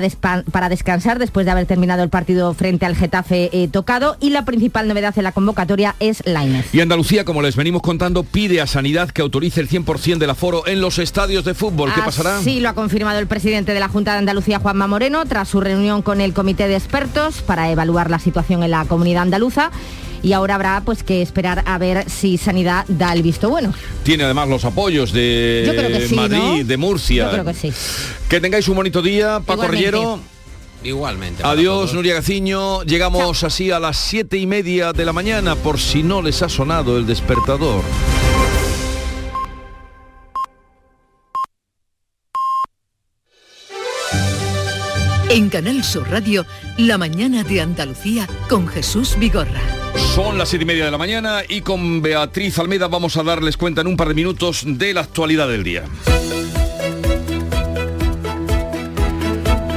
[0.50, 4.44] para descansar después de haber terminado el partido frente al Getafe eh, tocado y la
[4.44, 6.74] principal novedad en la convocatoria es Lainez.
[6.74, 10.66] Y Andalucía, como les venimos contando, pide a Sanidad que autorice el 100% del aforo
[10.66, 11.94] en los estadios de fútbol.
[11.94, 12.42] ¿Qué pasará?
[12.42, 15.60] Sí, lo ha confirmado el presidente de la Junta de Andalucía, Juanma Moreno, tras su
[15.60, 19.70] reunión con el comité de expertos para evaluar la situación en la comunidad andaluza
[20.22, 23.72] y ahora habrá pues que esperar a ver si Sanidad da el visto bueno.
[24.02, 27.26] Tiene además los apoyos de Madrid, de Murcia.
[27.26, 27.72] Yo creo que sí.
[28.28, 30.20] Que tengáis un bonito día, Paco Rillero.
[30.84, 31.44] Igualmente.
[31.44, 32.82] Adiós, Nuria Gaciño.
[32.82, 36.48] Llegamos así a las siete y media de la mañana, por si no les ha
[36.48, 37.82] sonado el despertador.
[45.32, 46.44] En Canal Sur Radio,
[46.76, 49.62] La mañana de Andalucía con Jesús Vigorra.
[50.14, 53.56] Son las siete y media de la mañana y con Beatriz Almeda vamos a darles
[53.56, 55.84] cuenta en un par de minutos de la actualidad del día.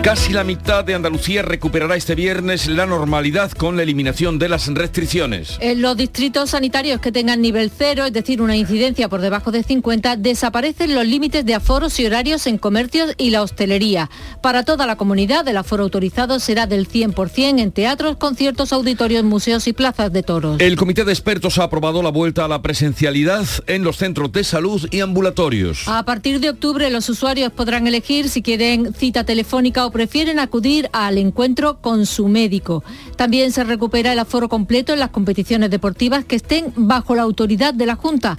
[0.05, 4.67] Casi la mitad de Andalucía recuperará este viernes la normalidad con la eliminación de las
[4.67, 5.57] restricciones.
[5.61, 9.63] En los distritos sanitarios que tengan nivel cero, es decir, una incidencia por debajo de
[9.63, 14.11] 50, desaparecen los límites de aforos y horarios en comercios y la hostelería.
[14.43, 19.67] Para toda la comunidad, el aforo autorizado será del 100% en teatros, conciertos, auditorios, museos
[19.67, 20.61] y plazas de toros.
[20.61, 24.43] El comité de expertos ha aprobado la vuelta a la presencialidad en los centros de
[24.43, 25.87] salud y ambulatorios.
[25.87, 30.89] A partir de octubre, los usuarios podrán elegir si quieren cita telefónica o prefieren acudir
[30.91, 32.84] al encuentro con su médico.
[33.15, 37.73] También se recupera el aforo completo en las competiciones deportivas que estén bajo la autoridad
[37.73, 38.38] de la Junta.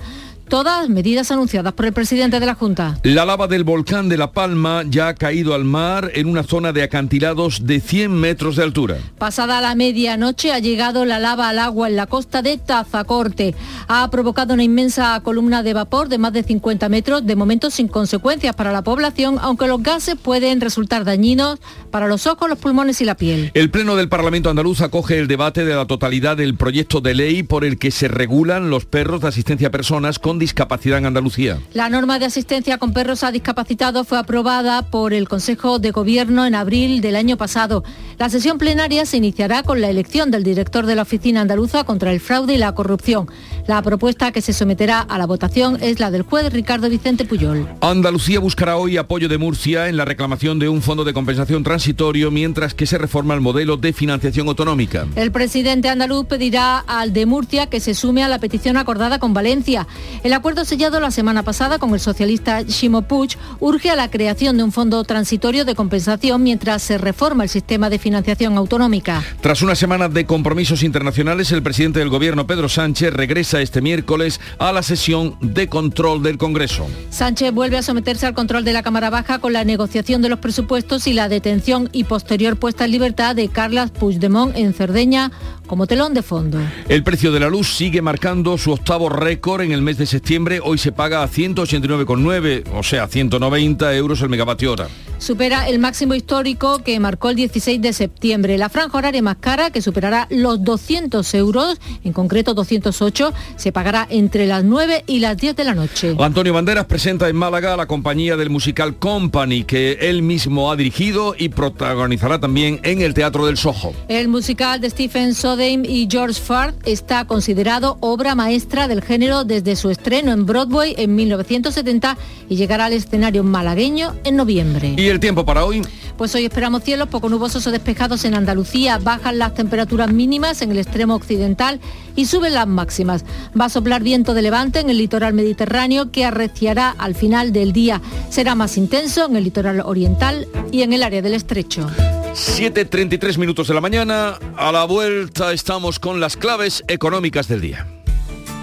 [0.48, 3.00] Todas medidas anunciadas por el presidente de la Junta.
[3.02, 6.72] La lava del volcán de La Palma ya ha caído al mar en una zona
[6.72, 8.98] de acantilados de 100 metros de altura.
[9.18, 13.56] Pasada la medianoche ha llegado la lava al agua en la costa de Tazacorte.
[13.88, 17.88] Ha provocado una inmensa columna de vapor de más de 50 metros, de momento sin
[17.88, 21.58] consecuencias para la población, aunque los gases pueden resultar dañinos
[21.90, 23.50] para los ojos, los pulmones y la piel.
[23.54, 27.42] El Pleno del Parlamento andaluz acoge el debate de la totalidad del proyecto de ley
[27.42, 31.58] por el que se regulan los perros de asistencia a personas con discapacidad en Andalucía.
[31.72, 36.44] La norma de asistencia con perros a discapacitados fue aprobada por el Consejo de Gobierno
[36.44, 37.84] en abril del año pasado.
[38.18, 42.12] La sesión plenaria se iniciará con la elección del director de la Oficina Andaluza contra
[42.12, 43.28] el Fraude y la Corrupción.
[43.66, 47.66] La propuesta que se someterá a la votación es la del juez Ricardo Vicente Puyol.
[47.80, 52.30] Andalucía buscará hoy apoyo de Murcia en la reclamación de un fondo de compensación transitorio
[52.30, 55.06] mientras que se reforma el modelo de financiación autonómica.
[55.16, 59.32] El presidente andaluz pedirá al de Murcia que se sume a la petición acordada con
[59.32, 59.86] Valencia.
[60.26, 64.56] El acuerdo sellado la semana pasada con el socialista Ximo Puig urge a la creación
[64.56, 69.22] de un fondo transitorio de compensación mientras se reforma el sistema de financiación autonómica.
[69.40, 74.40] Tras una semana de compromisos internacionales, el presidente del gobierno Pedro Sánchez regresa este miércoles
[74.58, 76.88] a la sesión de control del Congreso.
[77.10, 80.40] Sánchez vuelve a someterse al control de la Cámara Baja con la negociación de los
[80.40, 85.30] presupuestos y la detención y posterior puesta en libertad de Carlas Puigdemont en Cerdeña
[85.68, 86.58] como telón de fondo.
[86.88, 90.15] El precio de la luz sigue marcando su octavo récord en el mes de septiembre.
[90.62, 94.88] Hoy se paga a 189,9, o sea, 190 euros el megavatio hora.
[95.18, 98.58] Supera el máximo histórico que marcó el 16 de septiembre.
[98.58, 104.06] La franja horaria más cara, que superará los 200 euros, en concreto 208, se pagará
[104.10, 106.14] entre las 9 y las 10 de la noche.
[106.18, 111.34] Antonio Banderas presenta en Málaga la compañía del musical Company, que él mismo ha dirigido
[111.38, 113.94] y protagonizará también en el Teatro del Soho.
[114.08, 119.76] El musical de Stephen Sondheim y George Ford está considerado obra maestra del género desde
[119.76, 122.16] su estreno en Broadway en 1970
[122.48, 124.94] y llegará al escenario malagueño en noviembre.
[124.96, 125.82] ¿Y el tiempo para hoy?
[126.16, 130.70] Pues hoy esperamos cielos poco nubosos o despejados en Andalucía, bajan las temperaturas mínimas en
[130.70, 131.80] el extremo occidental
[132.14, 133.24] y suben las máximas.
[133.58, 137.72] Va a soplar viento de levante en el litoral mediterráneo que arreciará al final del
[137.72, 138.00] día.
[138.30, 141.86] Será más intenso en el litoral oriental y en el área del estrecho.
[142.34, 147.86] 7.33 minutos de la mañana, a la vuelta estamos con las claves económicas del día.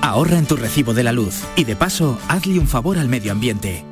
[0.01, 3.32] Ahorra en tu recibo de la luz y de paso hazle un favor al medio
[3.32, 3.86] ambiente.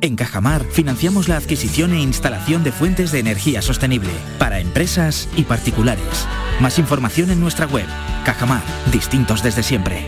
[0.00, 5.42] En Cajamar financiamos la adquisición e instalación de fuentes de energía sostenible para empresas y
[5.42, 6.26] particulares.
[6.60, 7.86] Más información en nuestra web.
[8.24, 10.04] Cajamar, distintos desde siempre.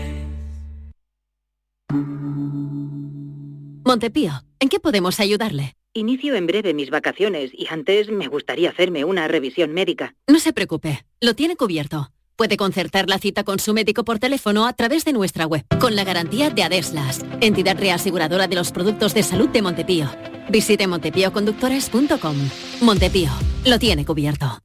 [3.83, 5.75] Montepío, ¿en qué podemos ayudarle?
[5.93, 10.15] Inicio en breve mis vacaciones y antes me gustaría hacerme una revisión médica.
[10.25, 12.13] No se preocupe, lo tiene cubierto.
[12.41, 15.95] Puede concertar la cita con su médico por teléfono a través de nuestra web, con
[15.95, 20.09] la garantía de Adeslas, entidad reaseguradora de los productos de salud de Montepío.
[20.49, 22.35] Visite montepíoconductores.com.
[22.81, 23.29] Montepío,
[23.65, 24.57] lo tiene cubierto.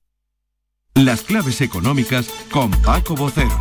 [0.95, 3.59] Las claves económicas con Paco Bocero.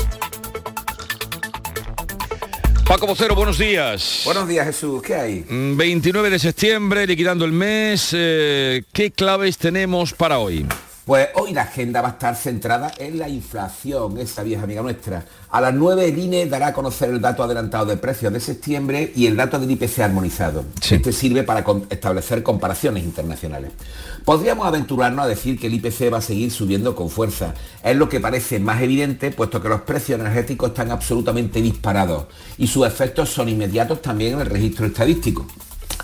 [2.87, 4.21] Paco Vocero, buenos días.
[4.23, 5.01] Buenos días, Jesús.
[5.01, 5.45] ¿Qué hay?
[5.49, 8.11] 29 de septiembre, liquidando el mes.
[8.13, 10.65] eh, ¿Qué claves tenemos para hoy?
[11.05, 15.23] Pues hoy la agenda va a estar centrada en la inflación, esa vieja amiga nuestra.
[15.51, 19.13] A las 9 el INE dará a conocer el dato adelantado de precios de septiembre
[19.15, 20.65] y el dato del IPC armonizado.
[20.89, 23.73] Este sirve para establecer comparaciones internacionales.
[24.25, 27.53] Podríamos aventurarnos a decir que el IPC va a seguir subiendo con fuerza.
[27.83, 32.25] Es lo que parece más evidente, puesto que los precios energéticos están absolutamente disparados
[32.57, 35.45] y sus efectos son inmediatos también en el registro estadístico.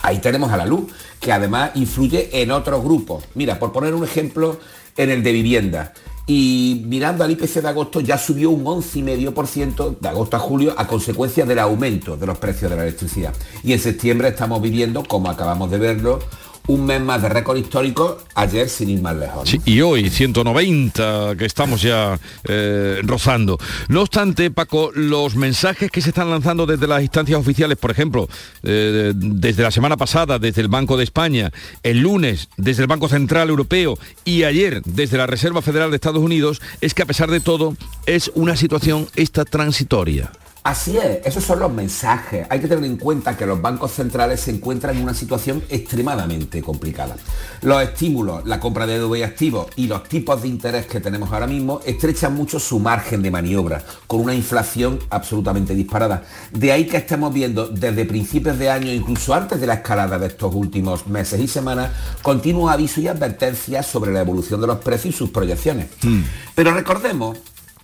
[0.04, 3.24] Ahí tenemos a la luz, que además influye en otros grupos.
[3.36, 4.60] Mira, por poner un ejemplo,
[4.98, 5.94] en el de vivienda.
[6.28, 10.88] Y mirando al IPC de agosto ya subió un 11,5% de agosto a julio a
[10.88, 13.34] consecuencia del aumento de los precios de la electricidad.
[13.64, 16.20] Y en septiembre estamos viviendo, como acabamos de verlo,
[16.68, 19.50] un mes más de récord histórico, ayer sin ir más lejos.
[19.66, 23.58] y hoy 190 que estamos ya eh, rozando.
[23.88, 28.28] No obstante, Paco, los mensajes que se están lanzando desde las instancias oficiales, por ejemplo,
[28.64, 31.52] eh, desde la semana pasada, desde el Banco de España,
[31.84, 36.24] el lunes desde el Banco Central Europeo y ayer desde la Reserva Federal de Estados
[36.24, 40.32] Unidos, es que a pesar de todo es una situación esta transitoria.
[40.64, 42.46] Así es, esos son los mensajes.
[42.48, 46.62] Hay que tener en cuenta que los bancos centrales se encuentran en una situación extremadamente
[46.62, 47.16] complicada.
[47.64, 51.32] Los estímulos, la compra de deuda y activos y los tipos de interés que tenemos
[51.32, 56.26] ahora mismo estrechan mucho su margen de maniobra, con una inflación absolutamente disparada.
[56.52, 60.28] De ahí que estemos viendo desde principios de año, incluso antes de la escalada de
[60.28, 61.90] estos últimos meses y semanas,
[62.22, 65.88] continuos avisos y advertencias sobre la evolución de los precios y sus proyecciones.
[66.54, 67.40] Pero recordemos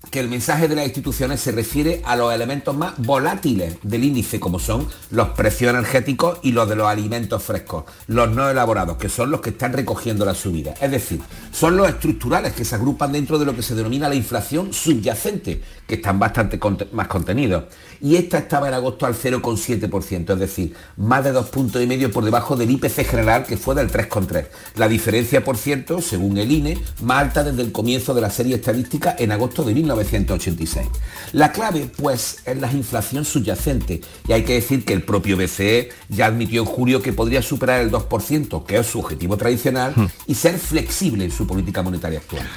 [0.10, 4.40] que el mensaje de las instituciones se refiere a los elementos más volátiles del índice,
[4.40, 9.10] como son los precios energéticos y los de los alimentos frescos, los no elaborados, que
[9.10, 10.74] son los que están recogiendo la subida.
[10.82, 14.16] Es decir, son los estructurales que se agrupan dentro de lo que se denomina la
[14.16, 16.60] inflación subyacente, que están bastante
[16.92, 17.64] más contenidos.
[18.02, 22.12] Y esta estaba en agosto al 0,7%, es decir, más de dos puntos y medio
[22.12, 24.48] por debajo del IPC general, que fue del 3,3.
[24.76, 28.56] La diferencia, por cierto, según el INE, más alta desde el comienzo de la serie
[28.56, 30.88] estadística en agosto de 1986.
[31.32, 35.90] La clave, pues, es la inflación subyacente, y hay que decir que el propio BCE
[36.10, 39.94] ya admitió en julio que podría superar el 2%, que es su objetivo tradicional,
[40.28, 42.48] y ser flexible en su política monetaria actual.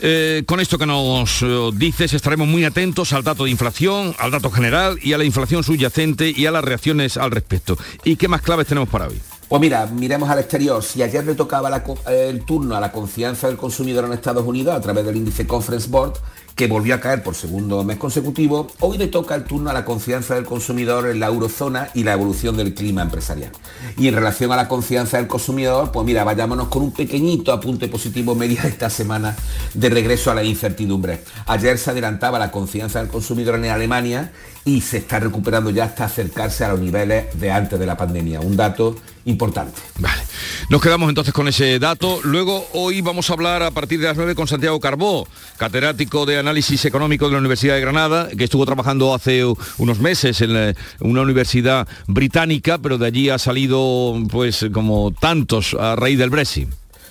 [0.00, 4.30] Eh, con esto que nos eh, dices, estaremos muy atentos al dato de inflación, al
[4.30, 7.78] dato general y a la inflación subyacente y a las reacciones al respecto.
[8.04, 9.18] ¿Y qué más claves tenemos para hoy?
[9.48, 10.82] Pues mira, miremos al exterior.
[10.82, 14.80] Si ayer le tocaba el turno a la confianza del consumidor en Estados Unidos a
[14.82, 16.18] través del índice Conference Board,
[16.56, 19.84] que volvió a caer por segundo mes consecutivo, hoy le toca el turno a la
[19.84, 23.52] confianza del consumidor en la eurozona y la evolución del clima empresarial.
[23.98, 27.88] Y en relación a la confianza del consumidor, pues mira, vayámonos con un pequeñito apunte
[27.88, 29.36] positivo media esta semana
[29.74, 31.22] de regreso a la incertidumbre.
[31.46, 34.32] Ayer se adelantaba la confianza del consumidor en Alemania
[34.66, 38.40] y se está recuperando ya hasta acercarse a los niveles de antes de la pandemia.
[38.40, 39.80] Un dato importante.
[40.00, 40.20] Vale.
[40.68, 42.18] Nos quedamos entonces con ese dato.
[42.24, 46.38] Luego hoy vamos a hablar a partir de las 9 con Santiago Carbó, catedrático de
[46.38, 49.44] análisis económico de la Universidad de Granada, que estuvo trabajando hace
[49.78, 55.76] unos meses en eh, una universidad británica, pero de allí ha salido pues como tantos
[55.78, 56.68] a raíz del Brexit.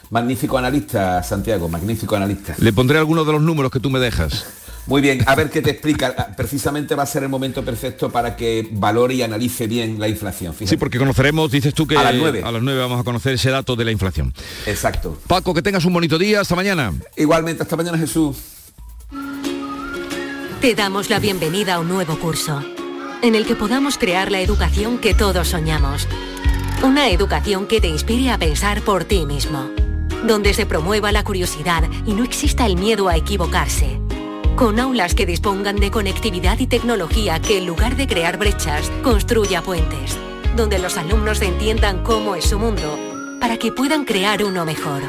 [0.09, 2.53] Magnífico analista, Santiago, magnífico analista.
[2.57, 4.45] Le pondré algunos de los números que tú me dejas.
[4.87, 6.35] Muy bien, a ver qué te explica.
[6.37, 10.53] Precisamente va a ser el momento perfecto para que valore y analice bien la inflación.
[10.53, 10.69] Fíjate.
[10.69, 12.43] Sí, porque conoceremos, dices tú que A las nueve.
[12.45, 14.33] a las 9 vamos a conocer ese dato de la inflación.
[14.67, 15.17] Exacto.
[15.27, 16.93] Paco, que tengas un bonito día, hasta mañana.
[17.17, 18.37] Igualmente, hasta mañana Jesús.
[20.61, 22.61] Te damos la bienvenida a un nuevo curso,
[23.21, 26.07] en el que podamos crear la educación que todos soñamos.
[26.83, 29.69] Una educación que te inspire a pensar por ti mismo,
[30.27, 33.99] donde se promueva la curiosidad y no exista el miedo a equivocarse.
[34.55, 39.61] Con aulas que dispongan de conectividad y tecnología que en lugar de crear brechas, construya
[39.61, 40.17] puentes,
[40.55, 42.97] donde los alumnos entiendan cómo es su mundo,
[43.41, 45.01] para que puedan crear uno mejor.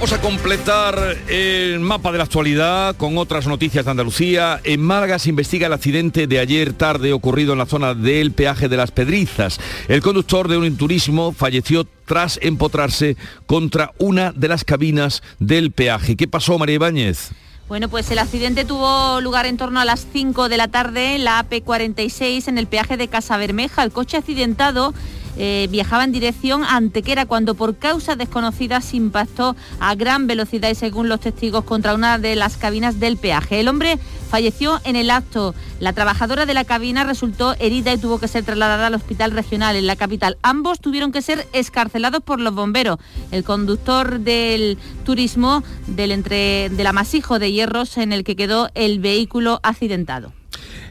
[0.00, 4.58] Vamos a completar el mapa de la actualidad con otras noticias de Andalucía.
[4.64, 8.70] En Málaga se investiga el accidente de ayer tarde ocurrido en la zona del peaje
[8.70, 9.60] de las Pedrizas.
[9.88, 16.16] El conductor de un turismo falleció tras empotrarse contra una de las cabinas del peaje.
[16.16, 17.32] ¿Qué pasó, María Ibáñez?
[17.68, 21.24] Bueno, pues el accidente tuvo lugar en torno a las 5 de la tarde en
[21.24, 23.82] la AP46 en el peaje de Casa Bermeja.
[23.82, 24.94] El coche accidentado
[25.42, 30.74] eh, viajaba en dirección a Antequera cuando por causas desconocidas impactó a gran velocidad y
[30.74, 33.58] según los testigos contra una de las cabinas del peaje.
[33.58, 35.54] El hombre falleció en el acto.
[35.78, 39.76] La trabajadora de la cabina resultó herida y tuvo que ser trasladada al hospital regional
[39.76, 40.36] en la capital.
[40.42, 42.98] Ambos tuvieron que ser escarcelados por los bomberos.
[43.30, 44.76] El conductor del
[45.06, 50.34] turismo del, entre, del amasijo de hierros en el que quedó el vehículo accidentado.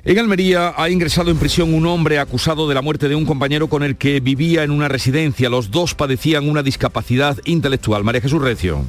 [0.04, 3.68] En Almería ha ingresado en prisión un hombre acusado de la muerte de un compañero
[3.68, 5.50] con el que vivía en una residencia.
[5.50, 8.04] Los dos padecían una discapacidad intelectual.
[8.04, 8.86] María Jesús Recio.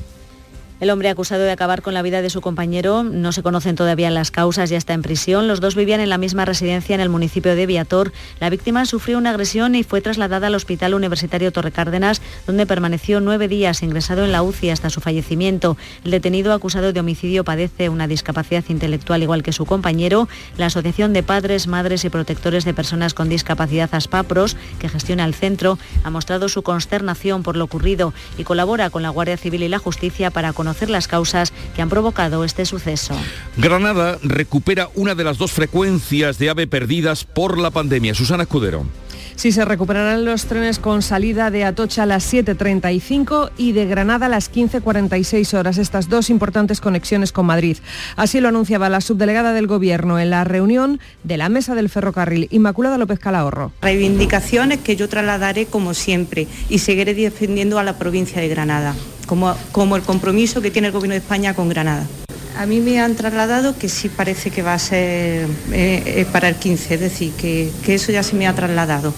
[0.81, 4.09] El hombre acusado de acabar con la vida de su compañero, no se conocen todavía
[4.09, 5.47] las causas, ya está en prisión.
[5.47, 8.15] Los dos vivían en la misma residencia en el municipio de Viator.
[8.41, 13.21] La víctima sufrió una agresión y fue trasladada al Hospital Universitario Torre Cárdenas, donde permaneció
[13.21, 15.77] nueve días ingresado en la UCI hasta su fallecimiento.
[16.03, 20.31] El detenido acusado de homicidio padece una discapacidad intelectual igual que su compañero.
[20.57, 25.35] La Asociación de Padres, Madres y Protectores de Personas con Discapacidad ASPAPROS, que gestiona el
[25.35, 29.69] centro, ha mostrado su consternación por lo ocurrido y colabora con la Guardia Civil y
[29.69, 33.15] la Justicia para conocer las causas que han provocado este suceso.
[33.57, 38.15] Granada recupera una de las dos frecuencias de ave perdidas por la pandemia.
[38.15, 38.87] Susana Escudero.
[39.41, 44.27] Sí, se recuperarán los trenes con salida de Atocha a las 7.35 y de Granada
[44.27, 47.79] a las 15.46 horas, estas dos importantes conexiones con Madrid.
[48.17, 52.49] Así lo anunciaba la subdelegada del Gobierno en la reunión de la Mesa del Ferrocarril,
[52.51, 53.73] Inmaculada López Calahorro.
[53.81, 59.57] Reivindicaciones que yo trasladaré como siempre y seguiré defendiendo a la provincia de Granada, como,
[59.73, 62.07] como el compromiso que tiene el Gobierno de España con Granada.
[62.59, 66.51] A mí me han trasladado que sí parece que va a ser eh, eh, para
[66.51, 69.15] el 15, es decir, que, que eso ya se me ha trasladado.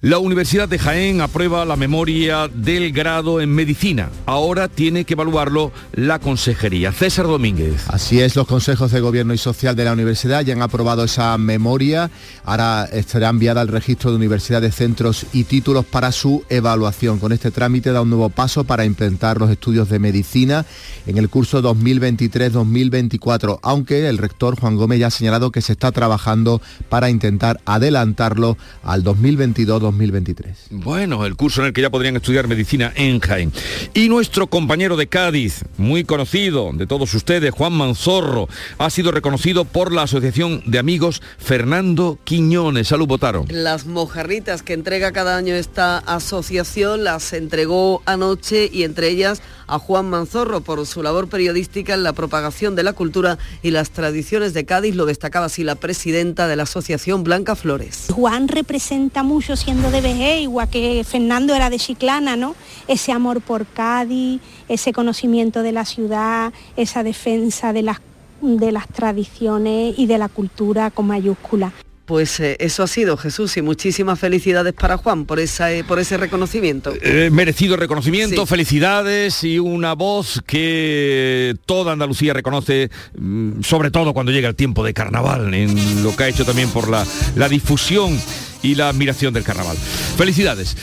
[0.00, 4.10] La Universidad de Jaén aprueba la memoria del grado en medicina.
[4.26, 6.92] Ahora tiene que evaluarlo la consejería.
[6.92, 7.82] César Domínguez.
[7.88, 11.36] Así es, los consejos de gobierno y social de la universidad ya han aprobado esa
[11.36, 12.12] memoria.
[12.44, 17.18] Ahora estará enviada al registro de universidades, centros y títulos para su evaluación.
[17.18, 20.64] Con este trámite da un nuevo paso para implementar los estudios de medicina
[21.08, 25.90] en el curso 2023-2024, aunque el rector Juan Gómez ya ha señalado que se está
[25.90, 30.68] trabajando para intentar adelantarlo al 2022 2023.
[30.70, 33.52] Bueno, el curso en el que ya podrían estudiar medicina en Jaén.
[33.94, 39.64] Y nuestro compañero de Cádiz, muy conocido de todos ustedes, Juan Manzorro, ha sido reconocido
[39.64, 42.88] por la Asociación de Amigos Fernando Quiñones.
[42.88, 43.44] Salud, Botaro.
[43.48, 49.78] Las mojarritas que entrega cada año esta asociación las entregó anoche y entre ellas a
[49.78, 54.54] Juan Manzorro por su labor periodística en la propagación de la cultura y las tradiciones
[54.54, 54.96] de Cádiz.
[54.96, 58.06] Lo destacaba así la presidenta de la asociación Blanca Flores.
[58.10, 62.56] Juan representa mucho siendo de vejez, igual que Fernando era de Chiclana, ¿no?
[62.88, 68.00] Ese amor por Cádiz, ese conocimiento de la ciudad, esa defensa de las,
[68.42, 71.72] de las tradiciones y de la cultura con mayúscula.
[72.04, 75.98] Pues eh, eso ha sido Jesús y muchísimas felicidades para Juan por, esa, eh, por
[75.98, 76.92] ese reconocimiento.
[77.00, 84.32] Eh, merecido reconocimiento, felicidades y una voz que toda Andalucía reconoce, mm, sobre todo cuando
[84.32, 87.06] llega el tiempo de carnaval, en lo que ha hecho también por la,
[87.36, 88.18] la difusión
[88.62, 89.76] y la admiración del carnaval.
[90.16, 90.76] Felicidades.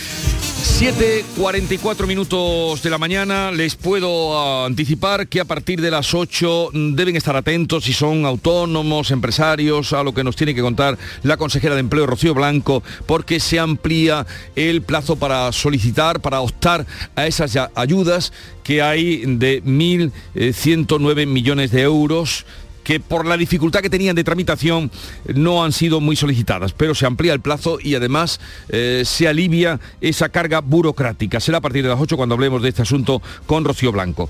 [0.65, 7.15] 7.44 minutos de la mañana, les puedo anticipar que a partir de las 8 deben
[7.15, 11.75] estar atentos si son autónomos, empresarios, a lo que nos tiene que contar la consejera
[11.75, 17.57] de Empleo Rocío Blanco, porque se amplía el plazo para solicitar, para optar a esas
[17.75, 22.45] ayudas que hay de 1.109 millones de euros
[22.85, 24.89] que por la dificultad que tenían de tramitación
[25.33, 29.81] no han sido muy solicitadas, pero se amplía el plazo y además eh, se alivia
[29.99, 31.41] esa carga burocrática.
[31.41, 34.29] Será a partir de las 8 cuando hablemos de este asunto con Rocío Blanco.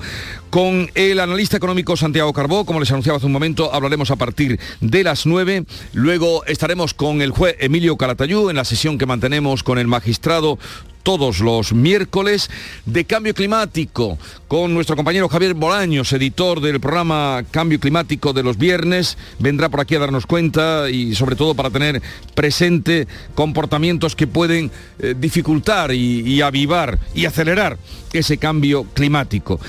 [0.50, 4.60] Con el analista económico Santiago Carbó, como les anunciaba hace un momento, hablaremos a partir
[4.80, 5.66] de las 9.
[5.94, 10.58] Luego estaremos con el juez Emilio Calatayú en la sesión que mantenemos con el magistrado
[11.06, 12.50] todos los miércoles
[12.88, 18.58] de cambio climático con nuestro compañero Javier Bolaños, editor del programa Cambio Climático de los
[18.58, 19.16] viernes.
[19.38, 22.02] Vendrá por aquí a darnos cuenta y sobre todo para tener
[22.34, 27.78] presente comportamientos que pueden eh, dificultar y, avivar y acelerar
[28.12, 29.60] ese cambio climático.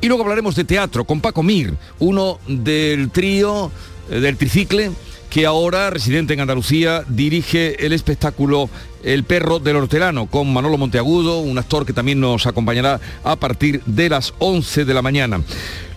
[0.00, 3.70] Y luego hablaremos de teatro con Paco Mir, uno del trío,
[4.10, 4.92] eh, del tricicle,
[5.28, 8.70] que ahora, residente en Andalucía, dirige el espectáculo
[9.02, 13.82] El perro del hortelano con Manolo Monteagudo, un actor que también nos acompañará a partir
[13.86, 15.40] de las 11 de la mañana.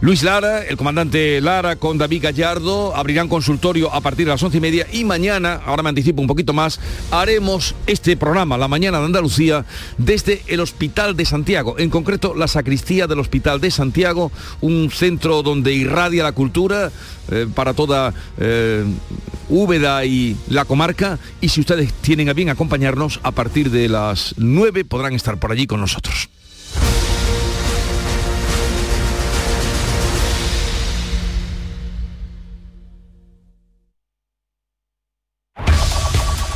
[0.01, 4.57] Luis Lara, el comandante Lara con David Gallardo abrirán consultorio a partir de las once
[4.57, 6.79] y media y mañana, ahora me anticipo un poquito más,
[7.11, 9.65] haremos este programa, La Mañana de Andalucía,
[9.97, 14.31] desde el Hospital de Santiago, en concreto la sacristía del Hospital de Santiago,
[14.61, 16.91] un centro donde irradia la cultura
[17.29, 18.85] eh, para toda eh,
[19.49, 22.49] Úbeda y la comarca y si ustedes tienen a bien
[22.89, 26.29] acompañarnos a partir de las 9 podrán estar por allí con nosotros.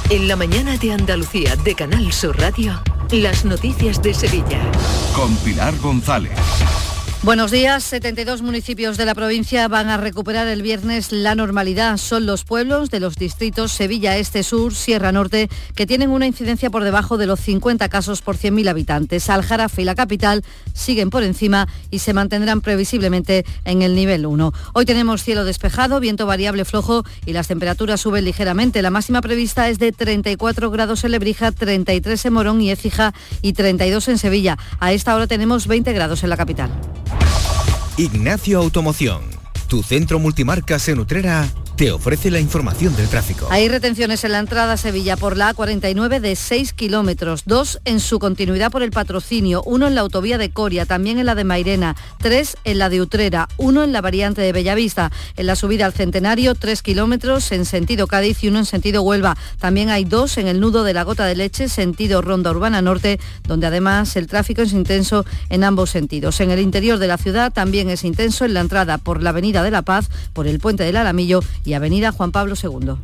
[0.10, 2.82] En la mañana de Andalucía de Canal Sur Radio,
[3.12, 4.62] las noticias de Sevilla.
[5.16, 6.32] Con Pilar González.
[7.24, 7.86] Buenos días.
[7.86, 11.96] 72 municipios de la provincia van a recuperar el viernes la normalidad.
[11.96, 16.70] Son los pueblos de los distritos Sevilla Este Sur, Sierra Norte, que tienen una incidencia
[16.70, 19.30] por debajo de los 50 casos por 100.000 habitantes.
[19.30, 20.44] Aljarafe y la capital
[20.74, 24.52] siguen por encima y se mantendrán previsiblemente en el nivel 1.
[24.74, 28.82] Hoy tenemos cielo despejado, viento variable flojo y las temperaturas suben ligeramente.
[28.82, 33.54] La máxima prevista es de 34 grados en Lebrija, 33 en Morón y Écija y
[33.54, 34.58] 32 en Sevilla.
[34.82, 36.70] A esta hora tenemos 20 grados en la capital.
[37.96, 39.22] Ignacio Automoción,
[39.68, 43.48] tu centro multimarcas en Utrera, te ofrece la información del tráfico.
[43.50, 48.00] Hay retenciones en la entrada a Sevilla por la A49 de 6 kilómetros, dos en
[48.00, 51.44] su continuidad por el patrocinio, uno en la autovía de Coria, también en la de
[51.44, 55.86] Mairena, tres en la de Utrera, uno en la variante de Bellavista, en la subida
[55.86, 59.36] al Centenario, tres kilómetros en sentido Cádiz y uno en sentido Huelva.
[59.60, 63.20] También hay dos en el nudo de la Gota de Leche, sentido Ronda Urbana Norte,
[63.48, 66.40] donde además el tráfico es intenso en ambos sentidos.
[66.40, 69.64] En el interior de la ciudad también es intenso en la entrada por la Avenida
[69.64, 72.96] de la Paz, por el Puente del Alamillo y Avenida Juan Pablo II.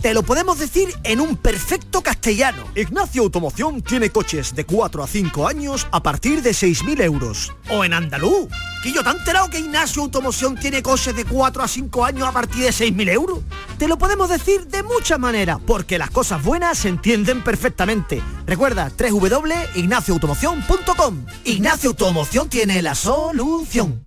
[0.00, 2.64] Te lo podemos decir en un perfecto castellano.
[2.74, 7.52] Ignacio Automoción tiene coches de 4 a 5 años a partir de 6.000 euros.
[7.70, 8.48] O en andaluz.
[8.82, 9.10] Que yo te
[9.50, 13.38] que Ignacio Automoción tiene coches de 4 a 5 años a partir de 6.000 euros.
[13.78, 18.22] Te lo podemos decir de muchas maneras, porque las cosas buenas se entienden perfectamente.
[18.46, 21.26] Recuerda, www.ignacioautomoción.com.
[21.44, 24.06] Ignacio Automoción tiene la solución.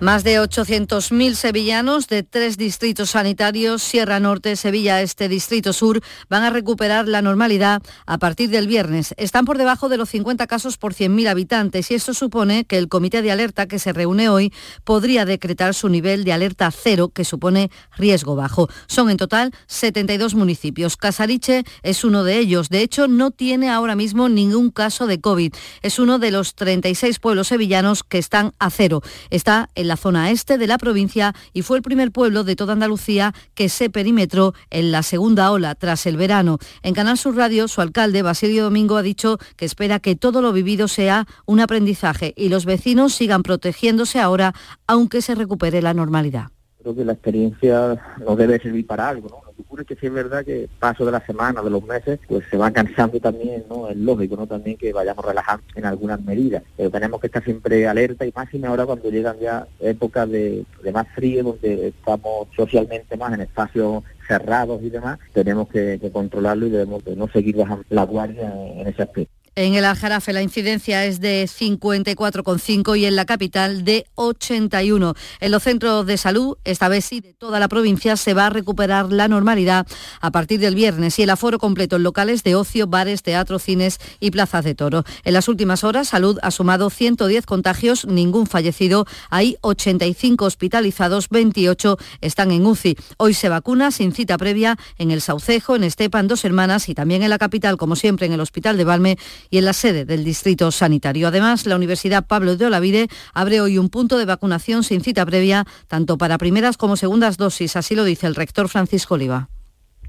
[0.00, 6.44] Más de 800.000 sevillanos de tres distritos sanitarios, Sierra Norte, Sevilla Este, Distrito Sur, van
[6.44, 9.12] a recuperar la normalidad a partir del viernes.
[9.16, 12.88] Están por debajo de los 50 casos por 100.000 habitantes y esto supone que el
[12.88, 14.52] comité de alerta que se reúne hoy
[14.84, 18.68] podría decretar su nivel de alerta cero, que supone riesgo bajo.
[18.86, 20.96] Son en total 72 municipios.
[20.96, 22.68] Casariche es uno de ellos.
[22.68, 25.52] De hecho, no tiene ahora mismo ningún caso de COVID.
[25.82, 29.02] Es uno de los 36 pueblos sevillanos que están a cero.
[29.30, 32.74] Está en la zona este de la provincia y fue el primer pueblo de toda
[32.74, 36.58] Andalucía que se perimetró en la segunda ola tras el verano.
[36.82, 40.52] En Canal Sur Radio, su alcalde, Basilio Domingo, ha dicho que espera que todo lo
[40.52, 44.54] vivido sea un aprendizaje y los vecinos sigan protegiéndose ahora,
[44.86, 46.50] aunque se recupere la normalidad.
[46.94, 49.36] Que la experiencia nos debe servir para algo, ¿no?
[49.44, 51.84] Lo que ocurre es que sí es verdad que paso de la semana, de los
[51.84, 53.88] meses, pues se va cansando también, ¿no?
[53.88, 54.46] Es lógico, ¿no?
[54.46, 56.62] También que vayamos relajando en algunas medidas.
[56.76, 60.64] Pero tenemos que estar siempre alerta y más y ahora cuando llegan ya épocas de,
[60.92, 66.70] más frío, donde estamos socialmente más en espacios cerrados y demás, tenemos que controlarlo y
[66.70, 69.38] debemos de no seguir bajando la guardia en ese aspecto.
[69.58, 75.14] En el Aljarafe la incidencia es de 54,5 y en la capital de 81.
[75.40, 78.50] En los centros de salud, esta vez sí de toda la provincia, se va a
[78.50, 79.84] recuperar la normalidad
[80.20, 83.98] a partir del viernes y el aforo completo en locales de ocio, bares, teatros, cines
[84.20, 85.02] y plazas de toro.
[85.24, 89.06] En las últimas horas, Salud ha sumado 110 contagios, ningún fallecido.
[89.28, 92.96] Hay 85 hospitalizados, 28 están en UCI.
[93.16, 96.94] Hoy se vacuna sin cita previa en el Saucejo, en Estepa, en Dos Hermanas y
[96.94, 99.18] también en la capital, como siempre, en el Hospital de Valme
[99.50, 101.28] y en la sede del Distrito Sanitario.
[101.28, 105.64] Además, la Universidad Pablo de Olavide abre hoy un punto de vacunación sin cita previa,
[105.86, 109.48] tanto para primeras como segundas dosis, así lo dice el rector Francisco Oliva.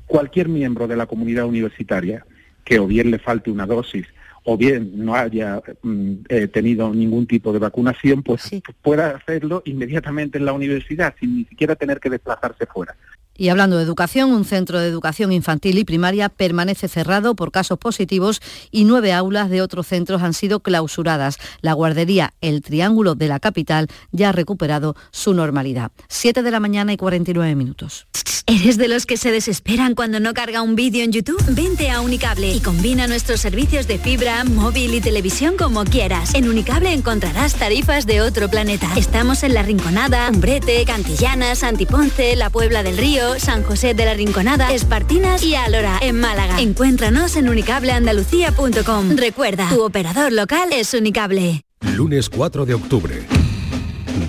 [0.05, 2.25] Cualquier miembro de la comunidad universitaria
[2.63, 4.05] que o bien le falte una dosis
[4.43, 8.49] o bien no haya mm, eh, tenido ningún tipo de vacunación, pues
[8.81, 12.95] pueda hacerlo inmediatamente en la universidad sin ni siquiera tener que desplazarse fuera.
[13.39, 17.79] Y hablando de educación, un centro de educación infantil y primaria permanece cerrado por casos
[17.79, 21.37] positivos y nueve aulas de otros centros han sido clausuradas.
[21.61, 25.93] La guardería El Triángulo de la capital ya ha recuperado su normalidad.
[26.09, 28.07] Siete de la mañana y 49 minutos.
[28.51, 31.39] ¿Eres de los que se desesperan cuando no carga un vídeo en YouTube?
[31.49, 36.33] Vente a Unicable y combina nuestros servicios de fibra, móvil y televisión como quieras.
[36.33, 38.91] En Unicable encontrarás tarifas de otro planeta.
[38.97, 44.13] Estamos en La Rinconada, Umbrete, Cantillana, Santiponce, La Puebla del Río, San José de la
[44.13, 46.59] Rinconada, Espartinas y Alora, en Málaga.
[46.59, 49.15] Encuéntranos en unicableandalucía.com.
[49.15, 51.61] Recuerda, tu operador local es Unicable.
[51.81, 53.21] Lunes 4 de octubre,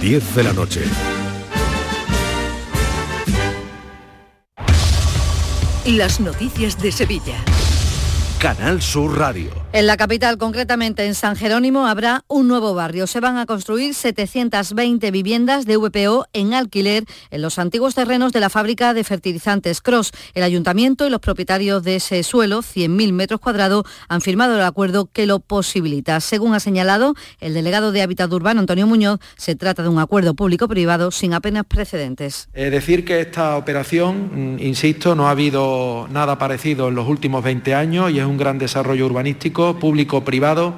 [0.01, 0.83] 10 de la noche.
[5.87, 7.37] Las noticias de Sevilla.
[8.39, 9.51] Canal Sur Radio.
[9.73, 13.07] En la capital, concretamente en San Jerónimo, habrá un nuevo barrio.
[13.07, 18.41] Se van a construir 720 viviendas de VPO en alquiler en los antiguos terrenos de
[18.41, 20.11] la fábrica de fertilizantes Cross.
[20.35, 25.09] El ayuntamiento y los propietarios de ese suelo, 100.000 metros cuadrados, han firmado el acuerdo
[25.13, 26.19] que lo posibilita.
[26.19, 30.35] Según ha señalado el delegado de Hábitat Urbano, Antonio Muñoz, se trata de un acuerdo
[30.35, 32.49] público-privado sin apenas precedentes.
[32.55, 37.45] Es decir, que esta operación, mm, insisto, no ha habido nada parecido en los últimos
[37.45, 40.75] 20 años y es un gran desarrollo urbanístico público-privado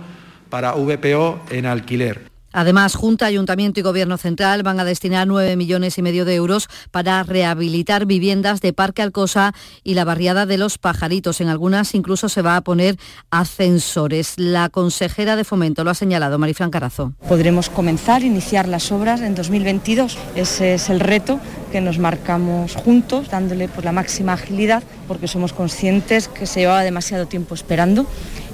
[0.51, 2.33] para VPO en alquiler.
[2.53, 6.69] Además, Junta, Ayuntamiento y Gobierno Central van a destinar 9 millones y medio de euros
[6.91, 11.41] para rehabilitar viviendas de Parque Alcosa y la barriada de los Pajaritos.
[11.41, 12.99] En algunas incluso se va a poner
[13.31, 14.35] ascensores.
[14.37, 17.15] La consejera de Fomento lo ha señalado, Marifran Carazo.
[17.27, 20.19] Podremos comenzar, iniciar las obras en 2022.
[20.37, 25.55] Ese es el reto que nos marcamos juntos, dándole por la máxima agilidad, porque somos
[25.55, 28.07] conscientes que se llevaba demasiado tiempo esperando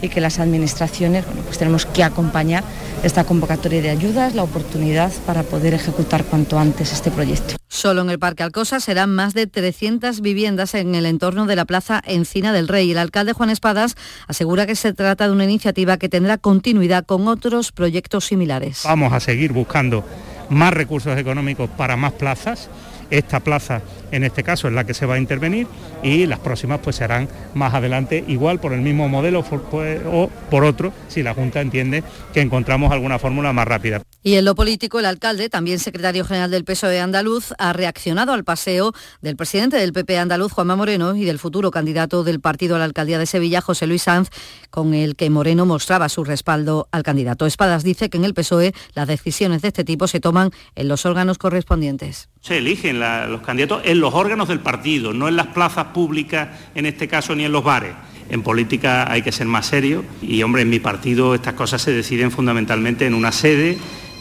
[0.02, 2.64] y que las administraciones pues tenemos que acompañar
[3.02, 7.54] esta convocatoria de ayudas, la oportunidad para poder ejecutar cuanto antes este proyecto.
[7.68, 11.64] Solo en el Parque Alcosa serán más de 300 viviendas en el entorno de la
[11.64, 12.90] Plaza Encina del Rey.
[12.90, 13.94] El alcalde Juan Espadas
[14.26, 18.82] asegura que se trata de una iniciativa que tendrá continuidad con otros proyectos similares.
[18.84, 20.04] Vamos a seguir buscando
[20.48, 22.68] más recursos económicos para más plazas.
[23.10, 25.66] Esta plaza en este caso es la que se va a intervenir
[26.02, 30.64] y las próximas pues serán más adelante igual por el mismo modelo pues, o por
[30.64, 32.02] otro si la Junta entiende
[32.32, 34.02] que encontramos alguna fórmula más rápida.
[34.28, 38.44] Y en lo político, el alcalde, también secretario general del PSOE andaluz, ha reaccionado al
[38.44, 42.78] paseo del presidente del PP andaluz, Juanma Moreno, y del futuro candidato del partido a
[42.78, 44.28] la alcaldía de Sevilla, José Luis Sanz,
[44.68, 47.46] con el que Moreno mostraba su respaldo al candidato.
[47.46, 51.06] Espadas dice que en el PSOE las decisiones de este tipo se toman en los
[51.06, 52.28] órganos correspondientes.
[52.42, 56.84] Se eligen los candidatos en los órganos del partido, no en las plazas públicas, en
[56.84, 57.94] este caso, ni en los bares.
[58.28, 61.92] En política hay que ser más serio y, hombre, en mi partido estas cosas se
[61.92, 63.78] deciden fundamentalmente en una sede,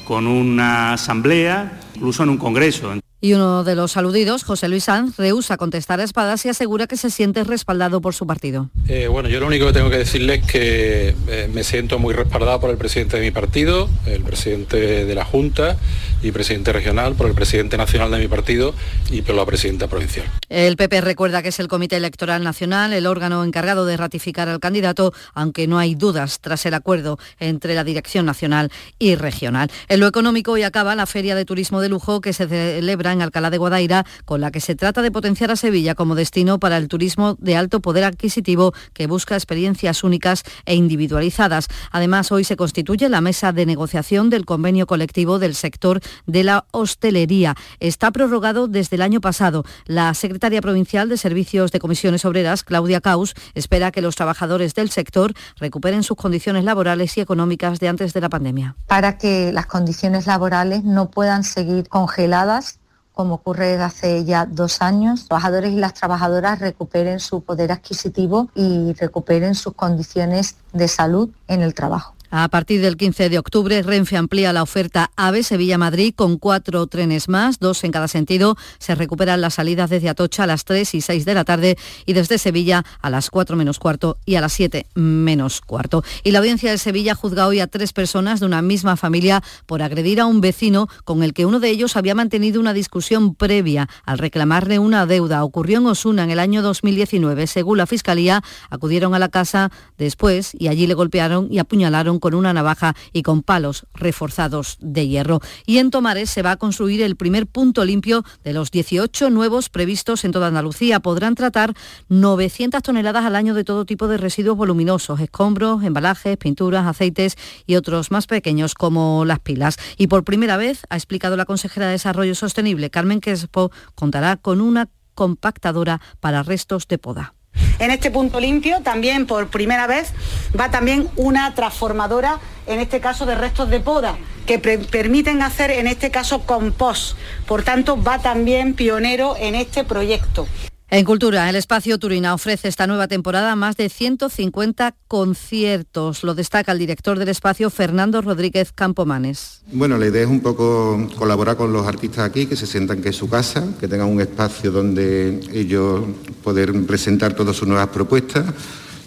[0.07, 2.93] con una asamblea, incluso en un congreso.
[3.19, 6.97] Y uno de los aludidos, José Luis Sanz, rehúsa contestar a espadas y asegura que
[6.97, 8.69] se siente respaldado por su partido.
[8.87, 12.13] Eh, bueno, yo lo único que tengo que decirles es que eh, me siento muy
[12.13, 15.77] respaldado por el presidente de mi partido, el presidente de la Junta
[16.21, 18.75] y presidente regional, por el presidente nacional de mi partido
[19.09, 20.27] y por la presidenta provincial.
[20.49, 24.59] El PP recuerda que es el Comité Electoral Nacional, el órgano encargado de ratificar al
[24.59, 29.71] candidato, aunque no hay dudas tras el acuerdo entre la Dirección Nacional y Regional.
[29.89, 33.21] En lo económico hoy acaba la Feria de Turismo de Lujo que se celebra en
[33.21, 36.77] Alcalá de Guadaira, con la que se trata de potenciar a Sevilla como destino para
[36.77, 41.67] el turismo de alto poder adquisitivo que busca experiencias únicas e individualizadas.
[41.91, 46.65] Además, hoy se constituye la mesa de negociación del convenio colectivo del sector de la
[46.71, 47.55] hostelería.
[47.79, 49.63] Está prorrogado desde el año pasado.
[49.85, 54.89] La secretaria provincial de Servicios de Comisiones Obreras, Claudia Caus, espera que los trabajadores del
[54.89, 58.75] sector recuperen sus condiciones laborales y económicas de antes de la pandemia.
[58.87, 62.79] Para que las condiciones laborales no puedan seguir congeladas
[63.17, 67.71] como ocurre desde hace ya dos años, los trabajadores y las trabajadoras recuperen su poder
[67.71, 72.16] adquisitivo y recuperen sus condiciones de salud en el trabajo.
[72.29, 77.29] A partir del 15 de octubre, Renfe amplía la oferta AVE Sevilla-Madrid con cuatro trenes
[77.29, 78.57] más, dos en cada sentido.
[78.79, 82.11] Se recuperan las salidas desde Atocha a las 3 y 6 de la tarde y
[82.11, 86.03] desde Sevilla a las 4 menos cuarto y a las 7 menos cuarto.
[86.23, 89.81] Y la audiencia de Sevilla juzga hoy a tres personas de una misma familia por
[89.81, 93.87] agredir a un vecino con el que uno de ellos había mantenido una discusión previa
[94.05, 95.45] al reclamarle una deuda.
[95.45, 97.47] Ocurrió en Osuna en el año 2019.
[97.47, 102.33] Según la Fiscalía, acudieron a la casa después y allí le golpearon y apuñalaron con
[102.33, 105.39] una navaja y con palos reforzados de hierro.
[105.65, 109.69] Y en Tomares se va a construir el primer punto limpio de los 18 nuevos
[109.69, 110.99] previstos en toda Andalucía.
[110.99, 111.73] Podrán tratar
[112.09, 117.75] 900 toneladas al año de todo tipo de residuos voluminosos, escombros, embalajes, pinturas, aceites y
[117.75, 119.77] otros más pequeños como las pilas.
[119.97, 124.61] Y por primera vez, ha explicado la consejera de Desarrollo Sostenible, Carmen Quespo, contará con
[124.61, 127.36] una compactadora para restos de poda.
[127.79, 130.13] En este punto limpio también por primera vez
[130.59, 135.87] va también una transformadora, en este caso de restos de poda, que permiten hacer en
[135.87, 137.17] este caso compost.
[137.45, 140.47] Por tanto, va también pionero en este proyecto.
[140.89, 146.23] En Cultura, el Espacio Turina ofrece esta nueva temporada más de 150 conciertos.
[146.23, 149.63] Lo destaca el director del espacio, Fernando Rodríguez Campomanes.
[149.73, 153.09] Bueno, la idea es un poco colaborar con los artistas aquí, que se sientan que
[153.09, 156.05] es su casa, que tengan un espacio donde ellos
[156.41, 158.45] poder presentar todas sus nuevas propuestas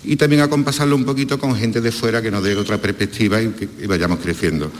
[0.05, 3.53] y también acompasarlo un poquito con gente de fuera que nos dé otra perspectiva y
[3.53, 4.70] que vayamos creciendo.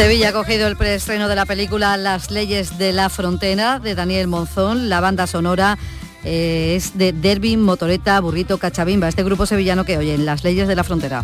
[0.00, 4.28] Sevilla ha cogido el preestreno de la película Las leyes de la frontera de Daniel
[4.28, 4.88] Monzón.
[4.88, 5.76] La banda sonora
[6.24, 10.74] eh, es de Derby, Motoreta, Burrito, Cachabimba, este grupo sevillano que oyen Las leyes de
[10.74, 11.22] la frontera.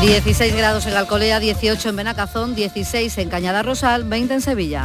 [0.00, 4.84] 16 grados en Alcolea, 18 en Benacazón, 16 en Cañada Rosal, 20 en Sevilla.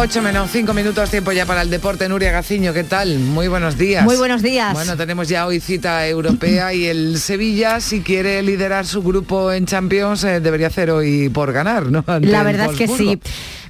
[0.00, 2.08] 8 menos 5 minutos, tiempo ya para el deporte.
[2.08, 3.18] Nuria Gaciño, ¿qué tal?
[3.18, 4.04] Muy buenos días.
[4.04, 4.72] Muy buenos días.
[4.72, 9.66] Bueno, tenemos ya hoy cita europea y el Sevilla, si quiere liderar su grupo en
[9.66, 12.04] Champions, eh, debería hacer hoy por ganar, ¿no?
[12.20, 13.18] La verdad es que sí.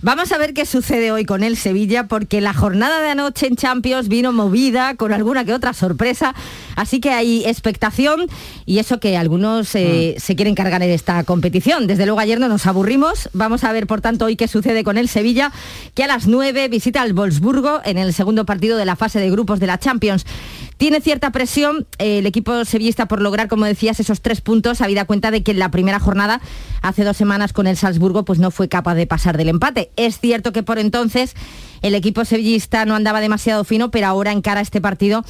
[0.00, 3.56] Vamos a ver qué sucede hoy con el Sevilla, porque la jornada de anoche en
[3.56, 6.36] Champions vino movida con alguna que otra sorpresa,
[6.76, 8.26] así que hay expectación
[8.64, 10.20] y eso que algunos eh, mm.
[10.20, 11.88] se quieren cargar en esta competición.
[11.88, 14.98] Desde luego ayer no nos aburrimos, vamos a ver por tanto hoy qué sucede con
[14.98, 15.50] el Sevilla,
[15.94, 19.30] que a las 9 visita al Wolfsburgo en el segundo partido de la fase de
[19.30, 20.24] grupos de la Champions.
[20.78, 25.04] Tiene cierta presión eh, el equipo sevillista por lograr, como decías, esos tres puntos, habida
[25.06, 26.40] cuenta de que en la primera jornada,
[26.82, 29.90] hace dos semanas con el Salzburgo, pues no fue capaz de pasar del empate.
[29.96, 31.34] Es cierto que por entonces
[31.82, 35.24] el equipo sevillista no andaba demasiado fino, pero ahora encara este partido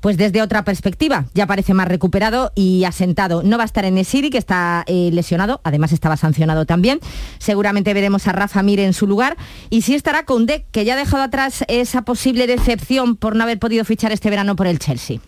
[0.00, 1.26] pues desde otra perspectiva.
[1.34, 3.42] Ya parece más recuperado y asentado.
[3.42, 7.00] No va a estar en Nesiri, que está eh, lesionado, además estaba sancionado también.
[7.38, 9.36] Seguramente veremos a Rafa Mir en su lugar.
[9.68, 13.58] Y sí estará Conde, que ya ha dejado atrás esa posible decepción por no haber
[13.58, 15.20] podido fichar este verano por el Chelsea.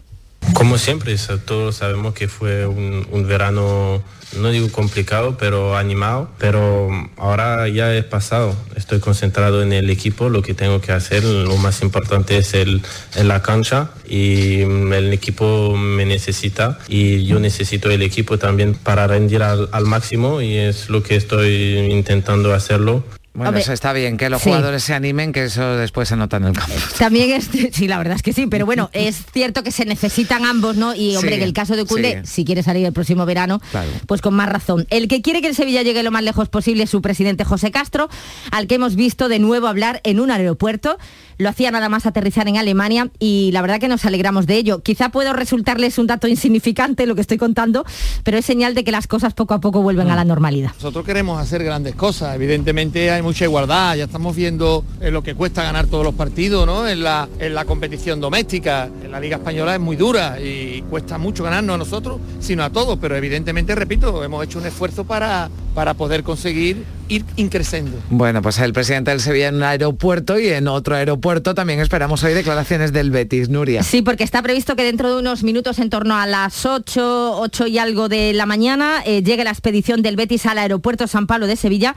[0.54, 4.02] Como siempre, todos sabemos que fue un, verano,
[4.38, 8.54] no digo complicado, pero animado, pero ahora ya es pasado.
[8.76, 12.82] Estoy concentrado en el equipo, lo que tengo que hacer, lo más importante es el,
[13.16, 19.06] en la cancha y el equipo me necesita y yo necesito el equipo también para
[19.06, 23.04] rendir al, al máximo y es lo que estoy intentando hacerlo
[23.34, 26.44] bueno, eso está bien, que los jugadores se animen, que eso después se nota en
[26.44, 26.72] el campo.
[26.98, 30.44] También es, sí, la verdad es que sí, pero bueno, es cierto que se necesitan
[30.44, 30.94] ambos, ¿no?
[30.94, 33.60] Y hombre, en el caso de Cunde, si quiere salir el próximo verano,
[34.06, 34.86] pues con más razón.
[34.90, 37.70] El que quiere que el Sevilla llegue lo más lejos posible es su presidente José
[37.70, 38.08] Castro,
[38.50, 40.98] al que hemos visto de nuevo hablar en un aeropuerto
[41.42, 44.82] lo hacía nada más aterrizar en Alemania y la verdad que nos alegramos de ello.
[44.82, 47.84] Quizá puedo resultarles un dato insignificante lo que estoy contando,
[48.22, 50.72] pero es señal de que las cosas poco a poco vuelven a la normalidad.
[50.74, 55.62] Nosotros queremos hacer grandes cosas, evidentemente hay mucha igualdad, ya estamos viendo lo que cuesta
[55.62, 56.88] ganar todos los partidos ¿no?
[56.88, 61.18] en, la, en la competición doméstica, en la Liga Española es muy dura y cuesta
[61.18, 65.50] mucho ganarnos a nosotros, sino a todos, pero evidentemente, repito, hemos hecho un esfuerzo para,
[65.74, 67.98] para poder conseguir ir increciendo.
[68.10, 72.22] Bueno, pues el presidente del Sevilla en un aeropuerto y en otro aeropuerto también esperamos
[72.24, 73.82] hoy declaraciones del Betis, Nuria.
[73.82, 77.66] Sí, porque está previsto que dentro de unos minutos, en torno a las 8, 8
[77.66, 81.46] y algo de la mañana, eh, llegue la expedición del Betis al aeropuerto San Pablo
[81.46, 81.94] de Sevilla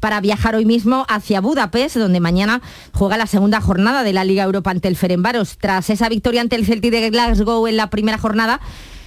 [0.00, 4.44] para viajar hoy mismo hacia Budapest, donde mañana juega la segunda jornada de la Liga
[4.44, 5.58] Europa ante el Ferenbaros.
[5.58, 8.60] Tras esa victoria ante el Celtic de Glasgow en la primera jornada,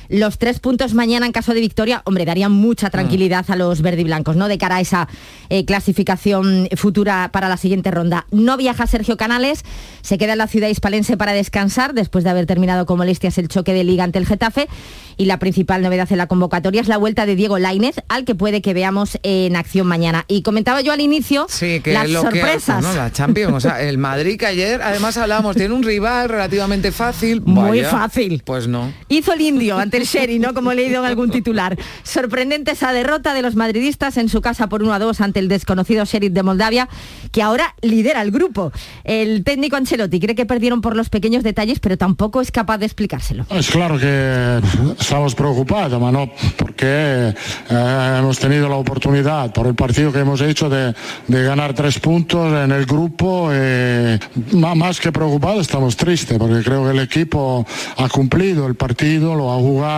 [0.09, 2.91] los tres puntos mañana en caso de victoria, hombre, darían mucha mm.
[2.91, 4.47] tranquilidad a los verdiblancos, ¿no?
[4.47, 5.07] De cara a esa
[5.49, 8.25] eh, clasificación futura para la siguiente ronda.
[8.31, 9.63] No viaja Sergio Canales,
[10.01, 13.47] se queda en la ciudad hispalense para descansar después de haber terminado con molestias el
[13.47, 14.67] choque de liga ante el Getafe.
[15.17, 18.35] Y la principal novedad en la convocatoria es la vuelta de Diego Lainez, al que
[18.35, 20.23] puede que veamos en acción mañana.
[20.29, 22.81] Y comentaba yo al inicio sí, que las sorpresas.
[22.81, 22.93] ¿no?
[22.93, 27.41] La Champions, o sea, el Madrid que ayer, además hablábamos, tiene un rival relativamente fácil.
[27.41, 28.41] Muy fácil.
[28.45, 28.93] Pues no.
[29.09, 30.53] Hizo el indio ante el Sherry, ¿no?
[30.53, 31.77] Como he leído en algún titular.
[32.03, 35.47] Sorprendente esa derrota de los madridistas en su casa por 1 a 2 ante el
[35.47, 36.89] desconocido Sheriff de Moldavia,
[37.31, 38.71] que ahora lidera el grupo.
[39.03, 42.85] El técnico Ancelotti cree que perdieron por los pequeños detalles, pero tampoco es capaz de
[42.85, 43.45] explicárselo.
[43.49, 44.61] Es claro que
[44.99, 47.33] estamos preocupados, no porque
[47.69, 50.93] eh, hemos tenido la oportunidad por el partido que hemos hecho de,
[51.27, 53.49] ganar tres puntos en el grupo.
[53.51, 54.19] Eh,
[54.53, 57.65] más que preocupados, estamos tristes porque creo que el equipo
[57.97, 59.88] ha cumplido el partido, lo ha jugado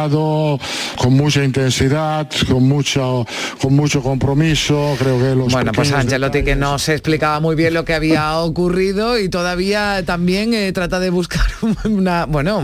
[0.98, 3.26] con mucha intensidad, con mucho,
[3.62, 4.96] con mucho compromiso.
[4.98, 8.38] Creo que los bueno, pues Angelotti que no se explicaba muy bien lo que había
[8.38, 11.46] ocurrido y todavía también eh, trata de buscar
[11.86, 12.64] una, bueno,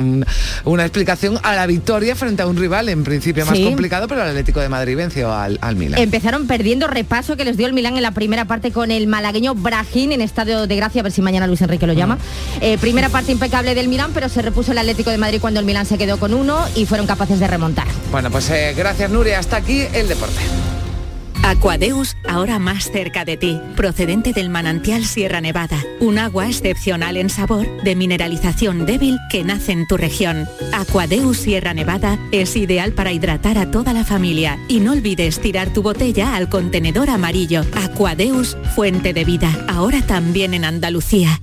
[0.66, 4.30] una explicación a la victoria frente a un rival en principio más complicado, pero el
[4.30, 6.00] Atlético de Madrid venció al, al Milan.
[6.00, 9.56] Empezaron perdiendo repaso que les dio el Milan en la primera parte con el malagueño
[9.56, 12.16] Brajín en Estadio de Gracia, a ver si mañana Luis Enrique lo llama.
[12.16, 12.20] Mm.
[12.62, 15.66] Eh, primera parte impecable del Milan, pero se repuso el Atlético de Madrid cuando el
[15.66, 17.88] Milan se quedó con uno y fueron capaces de remontar.
[18.12, 20.40] Bueno, pues eh, gracias Nuria, hasta aquí el deporte.
[21.44, 27.30] Aquadeus, ahora más cerca de ti, procedente del manantial Sierra Nevada, un agua excepcional en
[27.30, 30.48] sabor, de mineralización débil que nace en tu región.
[30.74, 35.74] Aquadeus Sierra Nevada es ideal para hidratar a toda la familia y no olvides tirar
[35.74, 37.64] tu botella al contenedor amarillo.
[37.84, 41.40] Aquadeus, fuente de vida, ahora también en Andalucía.